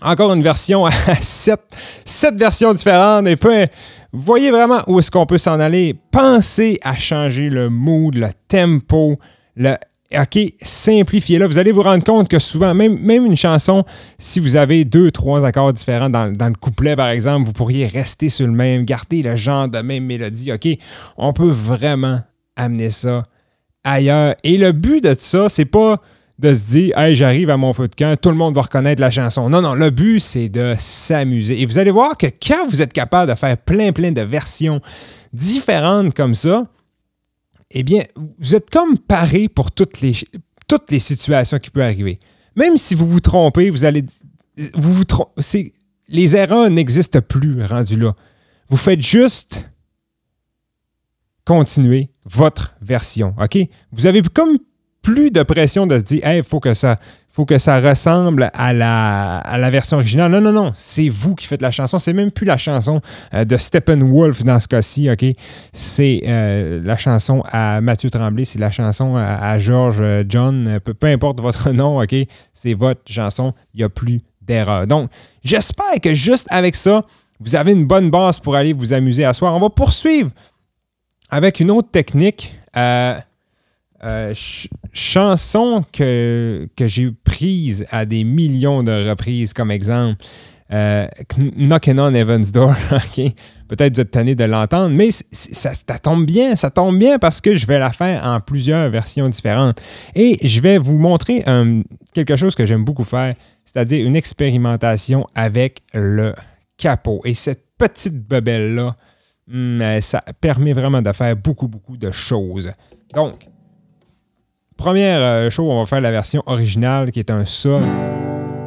encore 0.00 0.32
une 0.32 0.42
version 0.42 0.86
à 0.86 0.90
sept, 1.22 1.60
sept 2.04 2.36
versions 2.36 2.72
différentes. 2.72 3.26
Et 3.26 3.36
peu, 3.36 3.66
voyez 4.12 4.50
vraiment 4.50 4.82
où 4.86 4.98
est-ce 4.98 5.10
qu'on 5.10 5.26
peut 5.26 5.38
s'en 5.38 5.60
aller? 5.60 5.94
Pensez 6.10 6.78
à 6.82 6.94
changer 6.94 7.50
le 7.50 7.68
mood, 7.68 8.14
le 8.14 8.28
tempo, 8.48 9.18
le 9.54 9.76
OK, 10.12 10.38
simplifiez 10.60 11.38
là. 11.38 11.46
Vous 11.46 11.58
allez 11.58 11.72
vous 11.72 11.82
rendre 11.82 12.04
compte 12.04 12.28
que 12.28 12.38
souvent, 12.38 12.74
même, 12.74 12.98
même 12.98 13.26
une 13.26 13.36
chanson, 13.36 13.84
si 14.18 14.38
vous 14.38 14.56
avez 14.56 14.84
deux, 14.84 15.10
trois 15.10 15.44
accords 15.44 15.72
différents 15.72 16.10
dans, 16.10 16.30
dans 16.32 16.48
le 16.48 16.54
couplet, 16.54 16.94
par 16.94 17.08
exemple, 17.08 17.46
vous 17.46 17.52
pourriez 17.52 17.86
rester 17.86 18.28
sur 18.28 18.46
le 18.46 18.52
même, 18.52 18.84
garder 18.84 19.22
le 19.22 19.34
genre 19.34 19.68
de 19.68 19.78
même 19.78 20.04
mélodie. 20.04 20.52
OK, 20.52 20.68
on 21.16 21.32
peut 21.32 21.50
vraiment 21.50 22.20
amener 22.54 22.90
ça 22.90 23.22
ailleurs. 23.82 24.34
Et 24.44 24.56
le 24.56 24.72
but 24.72 25.02
de 25.02 25.14
ça, 25.18 25.48
c'est 25.48 25.64
pas 25.64 26.00
de 26.38 26.54
se 26.54 26.72
dire, 26.72 26.98
hey, 26.98 27.14
j'arrive 27.14 27.50
à 27.50 27.56
mon 27.56 27.72
feu 27.72 27.86
de 27.88 27.94
camp, 27.94 28.16
tout 28.20 28.30
le 28.30 28.36
monde 28.36 28.54
va 28.54 28.62
reconnaître 28.62 29.00
la 29.00 29.10
chanson. 29.10 29.48
Non, 29.48 29.62
non, 29.62 29.74
le 29.74 29.90
but, 29.90 30.20
c'est 30.20 30.48
de 30.48 30.74
s'amuser. 30.78 31.60
Et 31.60 31.66
vous 31.66 31.78
allez 31.78 31.92
voir 31.92 32.16
que 32.16 32.26
quand 32.26 32.66
vous 32.68 32.82
êtes 32.82 32.92
capable 32.92 33.30
de 33.30 33.36
faire 33.36 33.56
plein, 33.56 33.92
plein 33.92 34.10
de 34.10 34.20
versions 34.20 34.80
différentes 35.32 36.14
comme 36.14 36.34
ça, 36.34 36.66
eh 37.74 37.82
bien, 37.82 38.02
vous 38.38 38.54
êtes 38.54 38.70
comme 38.70 38.96
paré 38.98 39.48
pour 39.48 39.70
toutes 39.72 40.00
les, 40.00 40.14
toutes 40.68 40.90
les 40.90 40.98
situations 41.00 41.58
qui 41.58 41.70
peuvent 41.70 41.82
arriver. 41.84 42.18
Même 42.56 42.78
si 42.78 42.94
vous 42.94 43.06
vous 43.08 43.20
trompez, 43.20 43.68
vous 43.70 43.84
allez. 43.84 44.04
Vous 44.74 44.94
vous 44.94 45.04
trom- 45.04 45.28
c'est- 45.40 45.72
Les 46.08 46.36
erreurs 46.36 46.70
n'existent 46.70 47.20
plus 47.20 47.64
rendus 47.64 47.96
là. 47.96 48.14
Vous 48.68 48.76
faites 48.76 49.00
juste 49.02 49.68
continuer 51.44 52.10
votre 52.24 52.74
version. 52.80 53.34
OK? 53.40 53.58
Vous 53.92 54.06
avez 54.06 54.22
comme 54.22 54.58
plus 55.02 55.30
de 55.30 55.42
pression 55.42 55.86
de 55.86 55.98
se 55.98 56.02
dire, 56.02 56.32
il 56.32 56.42
faut 56.42 56.60
que 56.60 56.74
ça. 56.74 56.96
Faut 57.34 57.44
que 57.44 57.58
ça 57.58 57.80
ressemble 57.80 58.48
à 58.54 58.72
la, 58.72 59.38
à 59.38 59.58
la 59.58 59.68
version 59.68 59.96
originale. 59.96 60.30
Non, 60.30 60.40
non, 60.40 60.52
non. 60.52 60.70
C'est 60.76 61.08
vous 61.08 61.34
qui 61.34 61.48
faites 61.48 61.62
la 61.62 61.72
chanson. 61.72 61.98
C'est 61.98 62.12
même 62.12 62.30
plus 62.30 62.46
la 62.46 62.56
chanson 62.56 63.00
euh, 63.34 63.44
de 63.44 63.56
Steppenwolf 63.56 64.44
dans 64.44 64.60
ce 64.60 64.68
cas-ci, 64.68 65.10
OK? 65.10 65.24
C'est 65.72 66.22
euh, 66.28 66.80
la 66.84 66.96
chanson 66.96 67.42
à 67.50 67.80
Mathieu 67.80 68.08
Tremblay, 68.08 68.44
c'est 68.44 68.60
la 68.60 68.70
chanson 68.70 69.16
à, 69.16 69.58
George 69.58 69.96
euh, 69.98 70.22
John. 70.28 70.78
Peu, 70.84 70.94
peu 70.94 71.08
importe 71.08 71.40
votre 71.40 71.70
nom, 71.72 72.00
OK? 72.00 72.14
C'est 72.52 72.74
votre 72.74 73.00
chanson. 73.10 73.52
Il 73.74 73.78
n'y 73.78 73.84
a 73.84 73.88
plus 73.88 74.20
d'erreur. 74.40 74.86
Donc, 74.86 75.10
j'espère 75.42 76.00
que 76.00 76.14
juste 76.14 76.46
avec 76.50 76.76
ça, 76.76 77.04
vous 77.40 77.56
avez 77.56 77.72
une 77.72 77.84
bonne 77.84 78.10
base 78.10 78.38
pour 78.38 78.54
aller 78.54 78.72
vous 78.72 78.92
amuser 78.92 79.24
à 79.24 79.32
soir. 79.34 79.56
On 79.56 79.60
va 79.60 79.70
poursuivre 79.70 80.30
avec 81.30 81.58
une 81.58 81.72
autre 81.72 81.90
technique. 81.90 82.54
Ch- 82.72 84.68
chanson 84.94 85.84
que, 85.92 86.66
j'ai 86.78 87.10
prise 87.24 87.86
à 87.90 88.04
des 88.06 88.24
millions 88.24 88.82
de 88.82 89.08
reprises 89.08 89.52
comme 89.52 89.70
exemple. 89.70 90.22
Euh, 90.72 91.06
Kn- 91.28 91.52
Knockin' 91.56 91.98
on 91.98 92.14
Heaven's 92.14 92.50
Door? 92.50 92.74
Peut-être 93.68 93.94
vous 93.94 94.00
êtes 94.00 94.38
de 94.38 94.44
l'entendre, 94.44 94.94
mais 94.94 95.10
ça, 95.10 95.72
tombe 96.02 96.26
bien, 96.26 96.56
ça 96.56 96.70
tombe 96.70 96.98
bien 96.98 97.18
parce 97.18 97.40
que 97.40 97.56
je 97.56 97.66
vais 97.66 97.78
la 97.78 97.90
faire 97.90 98.24
en 98.24 98.40
plusieurs 98.40 98.88
versions 98.90 99.28
différentes. 99.28 99.80
Et 100.14 100.38
je 100.46 100.60
vais 100.60 100.78
vous 100.78 100.98
montrer 100.98 101.44
euh, 101.46 101.82
quelque 102.14 102.36
chose 102.36 102.54
que 102.54 102.64
j'aime 102.64 102.84
beaucoup 102.84 103.04
faire, 103.04 103.34
c'est-à-dire 103.64 104.06
une 104.06 104.16
expérimentation 104.16 105.26
avec 105.34 105.82
le 105.92 106.34
capot. 106.78 107.20
Et 107.24 107.34
cette 107.34 107.64
petite 107.78 108.26
bebelle-là 108.26 108.96
mais 109.46 110.00
ça 110.00 110.22
permet 110.40 110.72
vraiment 110.72 111.02
de 111.02 111.12
faire 111.12 111.36
beaucoup, 111.36 111.68
beaucoup 111.68 111.96
de 111.96 112.10
choses. 112.10 112.72
Donc, 113.14 113.46
première 114.76 115.18
euh, 115.20 115.50
chose, 115.50 115.66
on 115.70 115.80
va 115.80 115.86
faire 115.86 116.00
la 116.00 116.10
version 116.10 116.42
originale 116.46 117.10
qui 117.10 117.20
est 117.20 117.30
un 117.30 117.44
Sol 117.44 117.82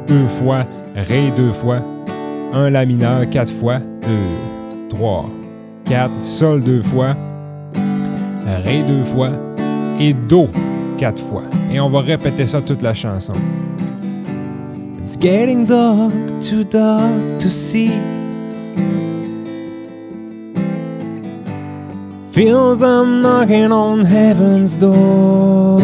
deux 0.07 0.27
fois, 0.27 0.65
Ré 0.95 1.31
deux 1.35 1.51
fois, 1.51 1.81
un 2.53 2.69
La 2.69 2.85
mineur 2.85 3.29
quatre 3.29 3.53
fois, 3.53 3.77
deux, 3.77 4.89
trois, 4.89 5.29
quatre, 5.85 6.23
Sol 6.23 6.63
deux 6.63 6.81
fois, 6.81 7.15
Ré 8.63 8.83
deux 8.83 9.03
fois 9.03 9.31
et 9.99 10.13
Do 10.13 10.47
quatre 10.97 11.21
fois. 11.23 11.43
Et 11.71 11.79
on 11.79 11.89
va 11.89 12.01
répéter 12.01 12.47
ça 12.47 12.61
toute 12.61 12.81
la 12.81 12.93
chanson. 12.93 13.33
It's 15.03 15.17
getting 15.19 15.65
dark, 15.65 16.11
too 16.41 16.63
dark 16.63 17.39
to 17.39 17.49
see. 17.49 17.91
I'm 22.39 23.23
knocking 23.23 23.71
on 23.71 24.05
heaven's 24.05 24.75
door. 24.75 25.79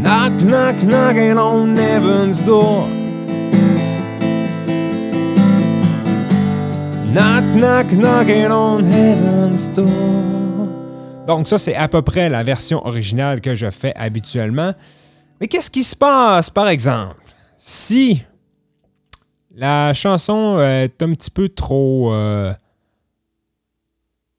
Knock, 0.00 0.32
knock, 0.42 0.76
on 1.36 1.76
heaven's 1.76 2.40
door. 2.40 2.88
Knock, 7.12 7.44
knock, 7.54 8.28
on 8.50 8.82
heaven's 8.82 9.68
door. 9.68 11.26
Donc 11.26 11.48
ça, 11.48 11.58
c'est 11.58 11.74
à 11.74 11.88
peu 11.88 12.00
près 12.00 12.30
la 12.30 12.42
version 12.42 12.86
originale 12.86 13.42
que 13.42 13.54
je 13.54 13.70
fais 13.70 13.92
habituellement. 13.94 14.72
Mais 15.38 15.48
qu'est-ce 15.48 15.70
qui 15.70 15.84
se 15.84 15.94
passe, 15.94 16.48
par 16.48 16.68
exemple, 16.68 17.20
si 17.58 18.22
la 19.54 19.92
chanson 19.92 20.58
est 20.60 21.02
un 21.02 21.12
petit 21.12 21.30
peu 21.30 21.50
trop, 21.50 22.14
euh, 22.14 22.54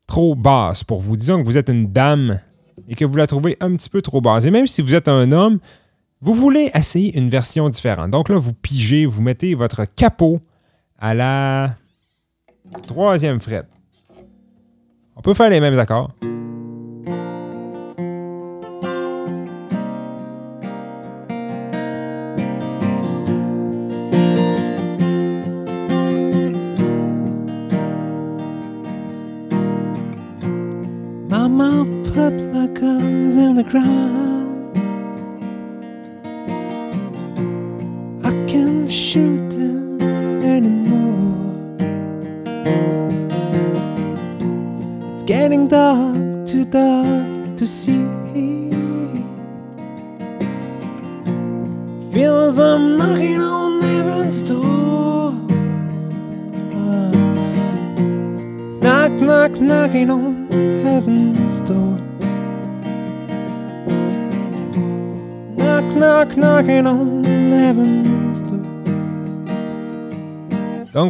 trop 0.07 0.35
basse 0.35 0.83
pour 0.83 1.01
vous? 1.01 1.17
Disons 1.17 1.41
que 1.41 1.45
vous 1.45 1.57
êtes 1.57 1.69
une 1.69 1.91
dame 1.91 2.39
et 2.87 2.95
que 2.95 3.05
vous 3.05 3.15
la 3.15 3.27
trouvez 3.27 3.57
un 3.59 3.73
petit 3.73 3.89
peu 3.89 4.01
trop 4.01 4.21
basse. 4.21 4.45
Et 4.45 4.51
même 4.51 4.67
si 4.67 4.81
vous 4.81 4.93
êtes 4.93 5.07
un 5.07 5.31
homme, 5.31 5.59
vous 6.21 6.33
voulez 6.33 6.71
essayer 6.73 7.17
une 7.17 7.29
version 7.29 7.69
différente. 7.69 8.11
Donc 8.11 8.29
là, 8.29 8.37
vous 8.37 8.53
pigez, 8.53 9.05
vous 9.05 9.21
mettez 9.21 9.55
votre 9.55 9.85
capot 9.85 10.39
à 10.97 11.13
la 11.13 11.75
troisième 12.87 13.39
frette. 13.39 13.67
On 15.15 15.21
peut 15.21 15.33
faire 15.33 15.49
les 15.49 15.59
mêmes 15.59 15.77
accords. 15.77 16.11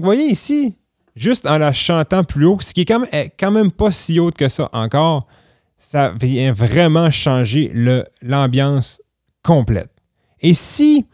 Vous 0.03 0.07
voyez 0.07 0.25
ici, 0.25 0.75
juste 1.15 1.45
en 1.45 1.57
la 1.57 1.71
chantant 1.71 2.25
plus 2.25 2.45
haut, 2.45 2.57
ce 2.59 2.73
qui 2.73 2.81
est 2.81 2.85
quand 2.85 2.99
même, 2.99 3.09
est 3.13 3.31
quand 3.39 3.51
même 3.51 3.71
pas 3.71 3.89
si 3.89 4.19
haute 4.19 4.35
que 4.35 4.49
ça 4.49 4.69
encore, 4.73 5.25
ça 5.77 6.13
vient 6.19 6.51
vraiment 6.51 7.09
changer 7.09 7.71
l'ambiance 8.21 9.01
complète. 9.43 9.89
Et 10.41 10.53
si, 10.53 11.05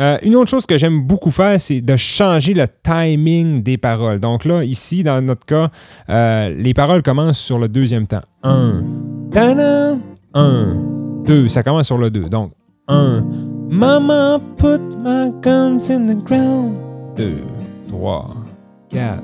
euh, 0.00 0.16
une 0.22 0.34
autre 0.34 0.48
chose 0.48 0.64
que 0.64 0.78
j'aime 0.78 1.02
beaucoup 1.02 1.30
faire, 1.30 1.60
c'est 1.60 1.82
de 1.82 1.94
changer 1.98 2.54
le 2.54 2.66
timing 2.82 3.62
des 3.62 3.76
paroles. 3.76 4.18
Donc 4.18 4.46
là, 4.46 4.64
ici, 4.64 5.02
dans 5.02 5.20
notre 5.20 5.44
cas, 5.44 5.68
euh, 6.08 6.48
les 6.48 6.72
paroles 6.72 7.02
commencent 7.02 7.40
sur 7.40 7.58
le 7.58 7.68
deuxième 7.68 8.06
temps. 8.06 8.22
Un, 8.44 8.82
tana, 9.30 9.98
un, 10.32 10.74
deux. 11.26 11.50
Ça 11.50 11.62
commence 11.62 11.88
sur 11.88 11.98
le 11.98 12.10
deux. 12.10 12.30
Donc, 12.30 12.52
un, 12.86 13.26
Mama 13.68 14.40
put 14.56 14.80
my 15.04 15.30
guns 15.42 15.90
in 15.90 16.06
the 16.06 16.24
ground. 16.24 16.76
Deux, 17.14 17.42
trois, 17.88 18.30
quatre, 18.88 19.22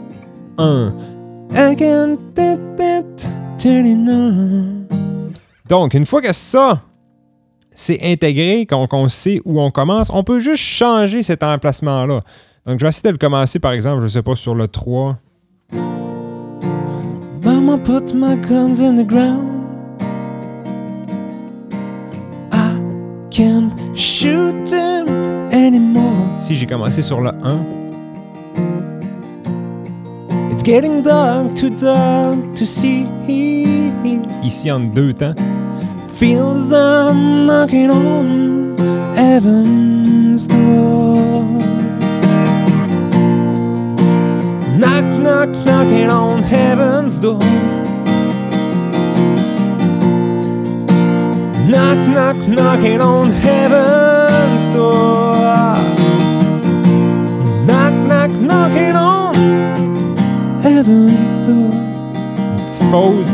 un. 0.59 0.93
Again, 1.55 2.17
tit, 2.35 2.59
tit, 2.77 3.27
turning 3.59 4.09
on. 4.09 4.85
Donc, 5.69 5.95
une 5.95 6.07
fois 6.07 6.21
que 6.21 6.33
ça, 6.33 6.81
c'est 7.75 8.01
intégré, 8.03 8.67
qu'on 8.67 9.09
sait 9.09 9.41
où 9.45 9.61
on 9.61 9.71
commence, 9.71 10.11
on 10.13 10.25
peut 10.25 10.41
juste 10.41 10.63
changer 10.63 11.23
cet 11.23 11.43
emplacement-là. 11.43 12.21
Donc, 12.67 12.79
je 12.79 12.85
vais 12.85 12.89
essayer 12.89 13.09
de 13.09 13.15
le 13.15 13.19
commencer, 13.19 13.59
par 13.59 13.73
exemple, 13.73 14.03
je 14.03 14.09
sais 14.09 14.23
pas, 14.23 14.37
sur 14.37 14.55
le 14.55 14.69
3. 14.69 15.17
Mama 17.43 17.79
put 17.79 18.15
my 18.15 18.37
guns 18.37 18.81
in 18.81 18.97
the 18.97 19.07
ground. 19.07 19.49
I 22.53 22.81
can't 23.31 23.73
shoot 23.95 24.65
them 24.65 25.07
anymore. 25.53 26.41
Si 26.41 26.57
j'ai 26.57 26.67
commencé 26.67 27.03
sur 27.03 27.21
le 27.21 27.31
1. 27.43 27.84
Getting 30.65 31.03
dark, 31.03 31.55
too 31.55 31.69
dark 31.69 32.55
to 32.57 32.65
see. 32.65 33.07
Ici 34.43 34.71
en 34.71 34.81
deux 34.95 35.13
temps. 35.13 35.35
Feels 36.15 36.73
I'm 36.73 37.45
knocking 37.45 37.91
on 37.91 38.75
heaven's 39.15 40.47
door. 40.47 41.43
Knock, 44.79 45.05
knock, 45.23 45.51
knocking 45.67 46.09
on 46.09 46.43
heaven's 46.43 47.19
door. 47.19 47.39
Knock, 51.69 51.99
knock, 52.09 52.37
knocking 52.49 53.03
on 53.03 53.31
heaven's 53.31 54.69
door. 54.75 55.34
Heaven's 60.65 61.41
door. 61.41 61.71
Petite 62.71 62.91
pause. 62.91 63.31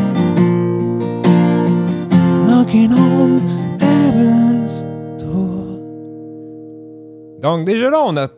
Knocking 2.46 2.92
on 2.92 3.40
heaven's 3.80 4.84
door. 5.18 5.78
Donc 7.40 7.64
déjà 7.66 7.90
là, 7.90 8.02
on 8.06 8.16
a 8.16 8.28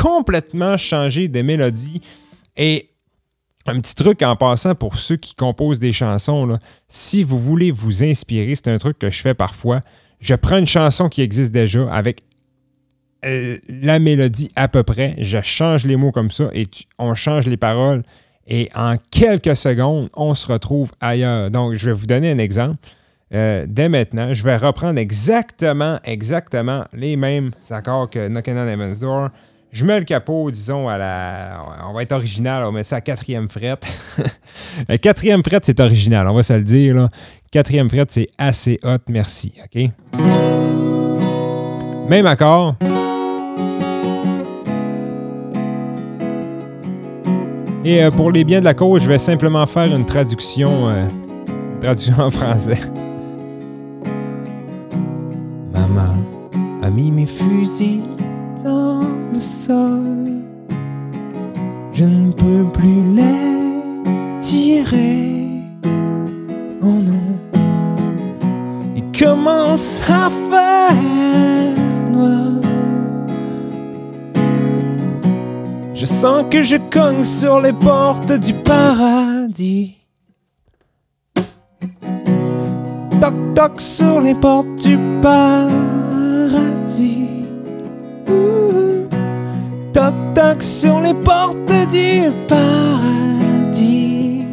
complètement 0.00 0.76
changé 0.76 1.28
de 1.28 1.42
mélodie. 1.42 2.00
Et 2.56 2.90
un 3.66 3.80
petit 3.80 3.94
truc 3.94 4.22
en 4.22 4.36
passant 4.36 4.74
pour 4.74 4.98
ceux 4.98 5.16
qui 5.16 5.34
composent 5.34 5.80
des 5.80 5.92
chansons, 5.92 6.46
là, 6.46 6.58
si 6.88 7.22
vous 7.22 7.38
voulez 7.38 7.70
vous 7.70 8.02
inspirer, 8.02 8.54
c'est 8.54 8.68
un 8.68 8.78
truc 8.78 8.98
que 8.98 9.10
je 9.10 9.20
fais 9.20 9.34
parfois. 9.34 9.82
Je 10.20 10.34
prends 10.34 10.56
une 10.58 10.66
chanson 10.66 11.08
qui 11.08 11.20
existe 11.22 11.52
déjà 11.52 11.90
avec 11.92 12.22
euh, 13.24 13.58
la 13.68 13.98
mélodie 13.98 14.50
à 14.56 14.68
peu 14.68 14.84
près, 14.84 15.16
je 15.18 15.40
change 15.42 15.84
les 15.84 15.96
mots 15.96 16.12
comme 16.12 16.30
ça 16.30 16.48
et 16.52 16.66
tu- 16.66 16.84
on 17.00 17.14
change 17.14 17.46
les 17.46 17.56
paroles. 17.56 18.02
Et 18.48 18.70
en 18.74 18.96
quelques 19.10 19.56
secondes, 19.56 20.08
on 20.16 20.34
se 20.34 20.50
retrouve 20.50 20.90
ailleurs. 21.00 21.50
Donc, 21.50 21.74
je 21.74 21.86
vais 21.86 21.92
vous 21.92 22.06
donner 22.06 22.32
un 22.32 22.38
exemple. 22.38 22.78
Euh, 23.34 23.66
dès 23.68 23.90
maintenant, 23.90 24.32
je 24.32 24.42
vais 24.42 24.56
reprendre 24.56 24.98
exactement, 24.98 25.98
exactement 26.04 26.84
les 26.94 27.16
mêmes 27.16 27.50
accords 27.68 28.08
que 28.08 28.28
Knockin' 28.28 28.56
on 28.56 28.66
Heaven's 28.66 29.00
Door. 29.00 29.28
Je 29.70 29.84
mets 29.84 29.98
le 29.98 30.06
capot, 30.06 30.50
disons, 30.50 30.88
à 30.88 30.96
la. 30.96 31.62
On 31.86 31.92
va 31.92 32.02
être 32.02 32.12
original, 32.12 32.62
on 32.62 32.66
va 32.66 32.72
mettre 32.72 32.88
ça 32.88 32.96
à 32.96 33.00
quatrième 33.02 33.50
frette. 33.50 33.86
Quatrième 35.02 35.42
frette, 35.44 35.66
c'est 35.66 35.78
original, 35.78 36.26
on 36.26 36.32
va 36.32 36.42
se 36.42 36.54
le 36.54 36.64
dire. 36.64 36.94
Là. 36.94 37.08
Quatrième 37.52 37.90
frette, 37.90 38.10
c'est 38.10 38.28
assez 38.38 38.80
hot, 38.82 38.96
merci. 39.08 39.52
OK? 39.62 39.90
Même 42.08 42.26
accord. 42.26 42.76
Et 47.84 48.02
euh, 48.02 48.10
pour 48.10 48.30
les 48.30 48.44
biens 48.44 48.60
de 48.60 48.64
la 48.64 48.74
cause, 48.74 49.02
je 49.02 49.08
vais 49.08 49.18
simplement 49.18 49.64
faire 49.66 49.94
une 49.94 50.04
traduction, 50.04 50.88
euh, 50.88 51.06
traduction 51.80 52.18
en 52.18 52.30
français. 52.30 52.78
Maman 55.72 56.14
a 56.82 56.90
mis 56.90 57.10
mes 57.10 57.26
fusils 57.26 58.02
dans 58.64 59.00
le 59.32 59.38
sol. 59.38 60.28
Je 61.92 62.04
ne 62.04 62.32
peux 62.32 62.64
plus 62.72 63.02
les 63.14 64.40
tirer. 64.40 65.62
Oh 66.82 66.86
non. 66.86 67.38
Il 68.96 69.04
commence 69.18 70.00
à 70.08 70.30
faire 70.30 72.12
noir. 72.12 72.67
Je 75.98 76.06
sens 76.06 76.44
que 76.48 76.62
je 76.62 76.76
cogne 76.76 77.24
sur 77.24 77.60
les 77.60 77.72
portes 77.72 78.32
du 78.38 78.54
paradis. 78.54 79.96
Toc 83.20 83.34
toc 83.56 83.80
sur 83.80 84.20
les 84.20 84.36
portes 84.36 84.76
du 84.76 84.96
paradis. 85.20 87.26
Toc 89.92 90.14
toc 90.36 90.62
sur 90.62 91.00
les 91.00 91.14
portes 91.14 91.88
du 91.90 92.30
paradis. 92.46 94.44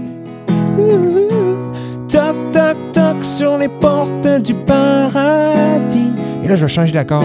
Toc 2.08 2.36
toc 2.54 2.78
toc 2.92 3.24
sur 3.24 3.60
les 3.60 3.70
portes 3.70 4.42
du 4.42 4.56
paradis. 4.56 6.10
Et 6.44 6.48
là, 6.48 6.56
je 6.56 6.66
vais 6.66 6.72
changer 6.72 6.92
d'accord. 6.92 7.24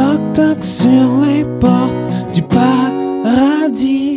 Toc 0.00 0.20
toc 0.32 0.64
sur 0.64 1.10
les 1.26 1.44
portes 1.60 2.32
du 2.32 2.40
paradis. 2.40 4.16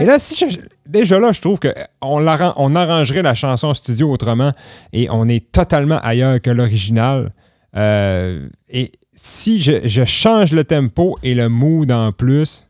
Et 0.00 0.04
là, 0.04 0.18
si 0.18 0.50
je- 0.50 0.58
déjà 0.88 1.20
là, 1.20 1.30
je 1.32 1.40
trouve 1.40 1.58
qu'on 1.60 1.70
on 2.02 2.74
arrangerait 2.76 3.22
la 3.22 3.34
chanson 3.34 3.68
en 3.68 3.74
studio 3.74 4.10
autrement 4.10 4.52
et 4.92 5.08
on 5.10 5.28
est 5.28 5.50
totalement 5.52 5.98
ailleurs 6.02 6.40
que 6.40 6.50
l'original. 6.50 7.32
Euh, 7.76 8.48
et 8.68 8.90
si 9.14 9.62
je, 9.62 9.72
je 9.86 10.04
change 10.04 10.52
le 10.52 10.64
tempo 10.64 11.16
et 11.22 11.34
le 11.34 11.48
mood 11.48 11.90
en 11.92 12.10
plus, 12.10 12.68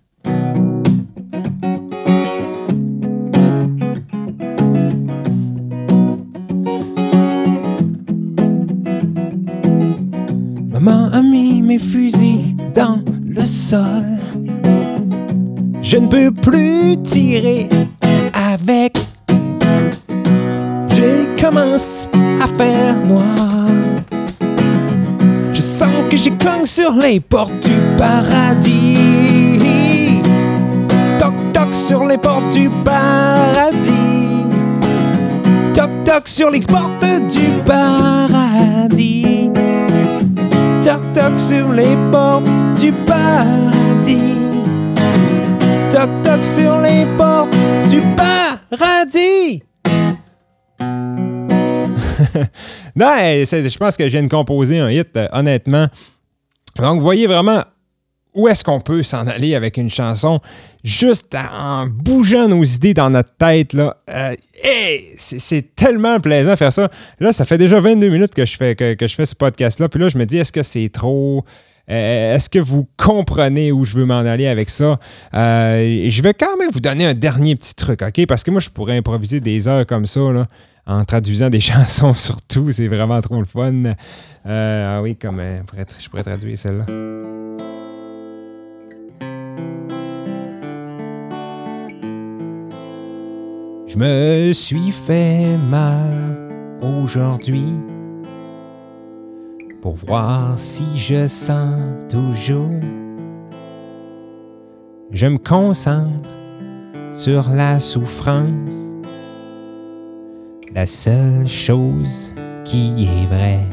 Maman 10.83 11.11
a 11.13 11.23
mis 11.23 11.63
mes 11.63 11.79
fusils 11.79 12.57
dans 12.75 12.99
le 13.25 13.45
sol? 13.45 14.19
Je 15.81 15.97
ne 15.97 16.09
peux 16.09 16.33
plus 16.33 16.97
tirer 17.05 17.69
avec. 18.35 18.99
Je 20.89 21.41
commence 21.41 22.09
à 22.41 22.49
faire 22.59 22.97
noir. 23.07 23.69
Je 25.55 25.61
sens 25.61 25.93
que 26.11 26.17
je 26.17 26.31
cogne 26.31 26.65
sur 26.65 26.93
les 26.95 27.21
portes 27.21 27.61
du 27.63 27.71
paradis. 27.97 28.97
Toc 31.21 31.35
toc 31.53 31.73
sur 31.73 32.05
les 32.07 32.19
portes 32.19 32.53
du 32.53 32.69
paradis. 32.85 34.49
Toc 35.75 35.91
toc 36.05 36.27
sur 36.27 36.51
les 36.51 36.61
portes 36.61 37.05
du 37.33 37.47
paradis. 37.65 39.42
Toc 40.85 41.01
toc 41.15 41.39
sur 41.39 41.73
les 41.73 41.97
portes 42.11 42.45
du 42.81 42.91
paradis. 43.07 44.19
Toc 45.93 46.11
toc 46.25 46.45
sur 46.45 46.81
les 46.81 47.07
portes 47.17 47.57
du 47.89 48.01
paradis. 48.17 49.63
non, 52.97 53.17
je 53.17 53.79
pense 53.79 53.97
que 53.97 54.05
je 54.05 54.11
viens 54.11 54.25
de 54.25 54.29
composer 54.29 54.81
un 54.81 54.91
hit, 54.91 55.17
euh, 55.17 55.29
honnêtement. 55.33 55.87
Donc, 56.77 56.97
vous 56.97 57.03
voyez 57.03 57.29
vraiment 57.29 57.63
où 58.35 58.49
est-ce 58.49 58.65
qu'on 58.65 58.81
peut 58.81 59.03
s'en 59.03 59.27
aller 59.27 59.55
avec 59.55 59.77
une 59.77 59.91
chanson 59.91 60.41
juste 60.85 61.35
en 61.35 61.87
bougeant 61.87 62.49
nos 62.49 62.65
idées 62.65 62.95
dans 62.95 63.11
notre 63.11 63.35
tête. 63.37 63.73
Là? 63.73 63.97
Euh, 64.11 64.35
hey, 64.63 65.11
c'est, 65.17 65.75
tellement 65.75 66.19
plaisant 66.21 66.53
de 66.53 66.57
faire 66.57 66.73
ça. 66.73 66.91
Là, 67.21 67.33
ça 67.33 67.45
fait 67.45 67.59
déjà 67.59 67.81
22 67.81 68.09
minutes 68.09 68.35
que 68.35 68.47
je 68.47 68.57
fais, 68.57 68.75
que, 68.75 68.97
je 69.01 69.15
fais 69.15 69.27
ce 69.27 69.35
podcast-là. 69.35 69.89
Puis 69.89 70.01
là, 70.01 70.09
je 70.09 70.19
me 70.19 70.25
dis, 70.25 70.39
est-ce 70.39 70.53
que 70.53 70.63
c'est 70.63 70.89
trop? 70.89 71.45
Euh, 71.91 72.37
est-ce 72.37 72.49
que 72.49 72.59
vous 72.59 72.89
comprenez 72.97 73.71
où 73.71 73.85
je 73.85 73.97
veux 73.97 74.07
m'en 74.07 74.21
aller 74.21 74.47
avec 74.47 74.71
ça? 74.71 74.99
Euh, 75.35 76.07
je 76.09 76.23
vais 76.23 76.33
quand 76.33 76.57
même 76.57 76.71
vous 76.73 76.81
donner 76.81 77.07
un 77.07 77.15
dernier 77.15 77.55
petit 77.55 77.75
truc, 77.75 78.03
OK? 78.03 78.27
Parce 78.27 78.45
que 78.45 78.51
moi, 78.51 78.61
je 78.61 78.71
pourrais 78.71 78.97
improviser 78.97 79.41
des 79.41 79.69
heures 79.69 79.87
comme 79.87 80.07
ça, 80.07 80.21
là, 80.33 80.47
en 80.87 81.05
traduisant 81.05 81.51
des 81.51 81.61
chansons 81.61 82.15
surtout. 82.15 82.73
C'est 82.73 82.89
vraiment 82.89 83.21
trop 83.21 83.39
le 83.41 83.47
fun. 83.47 83.95
Ah 84.49 85.01
oui, 85.03 85.17
comme 85.17 85.41
je 86.01 86.09
pourrais 86.09 86.23
traduire 86.23 86.57
celle-là. 86.57 86.87
Je 93.93 93.99
me 93.99 94.53
suis 94.55 94.91
fait 94.91 95.59
mal 95.69 96.49
aujourd'hui 96.81 97.75
pour 99.83 99.97
voir 99.97 100.59
si 100.59 100.87
je 100.97 101.29
sens 101.29 101.79
toujours. 102.09 102.71
Je 105.11 105.27
me 105.27 105.37
concentre 105.37 106.27
sur 107.13 107.51
la 107.51 107.81
souffrance, 107.81 108.95
la 110.75 110.87
seule 110.87 111.47
chose 111.47 112.33
qui 112.65 113.11
est 113.11 113.27
vraie. 113.27 113.67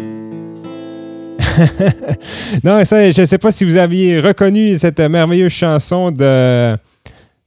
non, 2.65 2.83
ça, 2.83 3.09
je 3.09 3.21
ne 3.21 3.25
sais 3.25 3.37
pas 3.37 3.53
si 3.53 3.63
vous 3.63 3.77
aviez 3.77 4.19
reconnu 4.19 4.77
cette 4.79 4.99
merveilleuse 4.99 5.53
chanson 5.53 6.11
de. 6.11 6.77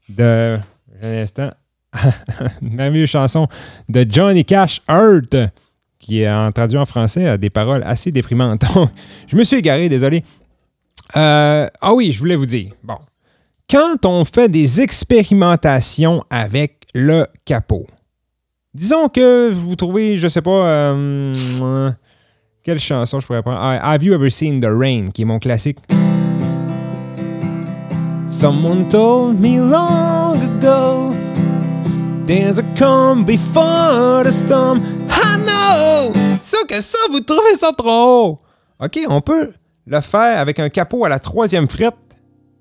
de. 0.09 0.59
Un 1.03 1.23
instant. 1.23 1.51
Merveilleuse 2.63 3.11
chanson 3.11 3.47
de 3.89 4.07
Johnny 4.09 4.45
Cash 4.45 4.81
Earth, 4.89 5.37
qui 5.99 6.23
est 6.23 6.31
en 6.31 6.51
traduit 6.53 6.79
en 6.79 6.87
français 6.87 7.29
a 7.29 7.39
des 7.39 7.51
paroles 7.51 7.83
assez 7.85 8.11
déprimantes. 8.11 8.65
je 9.27 9.37
me 9.37 9.45
suis 9.45 9.57
égaré, 9.57 9.89
désolé. 9.89 10.25
Euh, 11.17 11.67
ah 11.81 11.95
oui, 11.95 12.13
je 12.13 12.19
voulais 12.19 12.37
vous 12.37 12.47
dire. 12.47 12.73
Bon. 12.83 12.97
Quand 13.71 14.05
on 14.05 14.25
fait 14.25 14.49
des 14.49 14.81
expérimentations 14.81 16.25
avec 16.31 16.87
le 16.95 17.27
capot, 17.45 17.87
disons 18.75 19.09
que 19.09 19.51
vous 19.51 19.77
trouvez, 19.77 20.19
je 20.19 20.29
sais 20.29 20.43
pas, 20.43 20.67
euh, 20.67 21.91
quelle 22.63 22.81
chanson 22.81 23.21
je 23.21 23.27
pourrais 23.27 23.43
prendre? 23.43 23.59
Ah, 23.61 23.93
Have 23.93 24.03
You 24.03 24.15
Ever 24.15 24.31
Seen 24.31 24.61
the 24.61 24.69
Rain, 24.69 25.07
qui 25.13 25.23
est 25.23 25.27
mon 25.27 25.39
classique. 25.39 25.79
Someone 28.27 28.89
told 28.89 29.41
me 29.41 29.59
long 29.59 30.41
ago 30.41 31.02
There's 32.33 32.59
a 32.59 32.63
before 33.27 34.25
the 34.25 34.33
storm. 34.33 34.81
I 35.11 35.37
know! 35.37 36.15
Ça 36.41 36.57
que 36.67 36.81
ça, 36.81 36.97
vous 37.11 37.21
trouvez 37.21 37.57
ça 37.61 37.73
trop. 37.77 38.41
OK, 38.83 39.01
on 39.11 39.21
peut 39.21 39.53
le 39.87 40.01
faire 40.01 40.39
avec 40.39 40.59
un 40.59 40.71
capot 40.71 41.05
à 41.05 41.11
la 41.11 41.19
troisième 41.19 41.69
frette. 41.69 41.95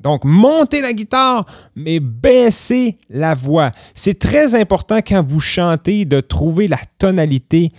Donc, 0.01 0.25
monter 0.25 0.81
la 0.81 0.91
guitare, 0.91 1.45
mais 1.73 2.01
baisser 2.01 2.97
la 3.09 3.33
voix. 3.33 3.71
C'est 3.95 4.19
très 4.19 4.55
important 4.55 4.97
quand 4.97 5.25
vous 5.25 5.39
chantez 5.39 6.03
de 6.03 6.19
trouver 6.19 6.67
la 6.67 6.79
tonalité 6.97 7.69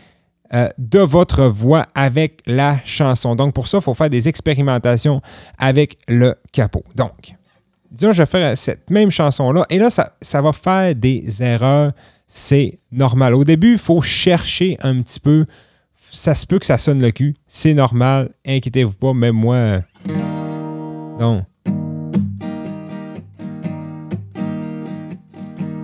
euh, 0.54 0.70
de 0.78 1.00
votre 1.00 1.42
voix 1.44 1.84
avec 1.94 2.40
la 2.46 2.78
chanson. 2.86 3.36
Donc, 3.36 3.52
pour 3.52 3.68
ça, 3.68 3.78
il 3.78 3.82
faut 3.82 3.92
faire 3.92 4.08
des 4.08 4.28
expérimentations 4.28 5.20
avec 5.58 5.98
le 6.08 6.36
capot. 6.52 6.84
Donc, 6.94 7.34
disons, 7.92 8.12
je 8.12 8.22
vais 8.22 8.26
faire 8.26 8.56
cette 8.56 8.90
même 8.90 9.10
chanson-là, 9.10 9.66
et 9.70 9.78
là, 9.78 9.90
ça, 9.90 10.40
va 10.40 10.52
faire 10.52 10.94
des 10.94 11.42
erreurs. 11.42 11.92
C'est 12.26 12.78
normal. 12.90 13.34
Au 13.34 13.44
début, 13.44 13.72
il 13.72 13.78
faut 13.78 14.00
chercher 14.00 14.78
un 14.82 15.02
petit 15.02 15.20
peu. 15.20 15.44
Ça 16.10 16.34
se 16.34 16.46
peut 16.46 16.58
que 16.58 16.66
ça 16.66 16.78
sonne 16.78 17.00
le 17.02 17.10
cul. 17.10 17.34
C'est 17.46 17.74
normal. 17.74 18.30
Inquiétez-vous 18.46 18.94
pas, 18.94 19.12
même 19.12 19.36
moi. 19.36 19.54
euh, 19.54 19.78
Donc. 21.18 21.44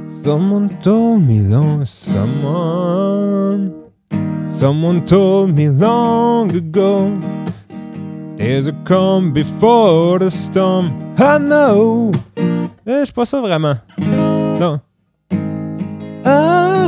Someone 0.09 0.69
told 0.83 1.23
me 1.27 1.41
long, 1.49 1.85
someone, 1.87 3.73
someone 4.47 5.05
told 5.07 5.57
me 5.57 5.69
long 5.69 6.51
ago. 6.55 7.11
There's 8.37 8.67
a 8.67 8.73
calm 8.85 9.33
before 9.33 10.19
the 10.19 10.31
storm. 10.31 11.08
I 11.21 11.39
know. 11.39 12.13
Eh, 12.87 13.01
je 13.01 13.05
suis 13.05 13.13
pas 13.13 13.25
ça 13.25 13.41
vraiment. 13.41 13.75
Non. 14.61 14.81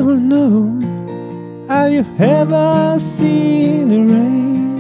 Will 0.03 0.19
know. 0.19 0.81
Have 1.69 1.93
you 1.93 2.05
ever 2.19 2.99
seen 2.99 3.89
the 3.89 4.01
rain? 4.13 4.79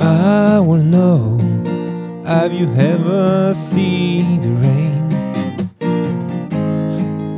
I 0.00 0.60
will 0.60 0.82
know. 0.82 1.40
Have 2.24 2.52
you 2.52 2.68
ever 2.78 3.52
seen 3.54 4.40
the 4.40 4.50
rain? 4.62 5.08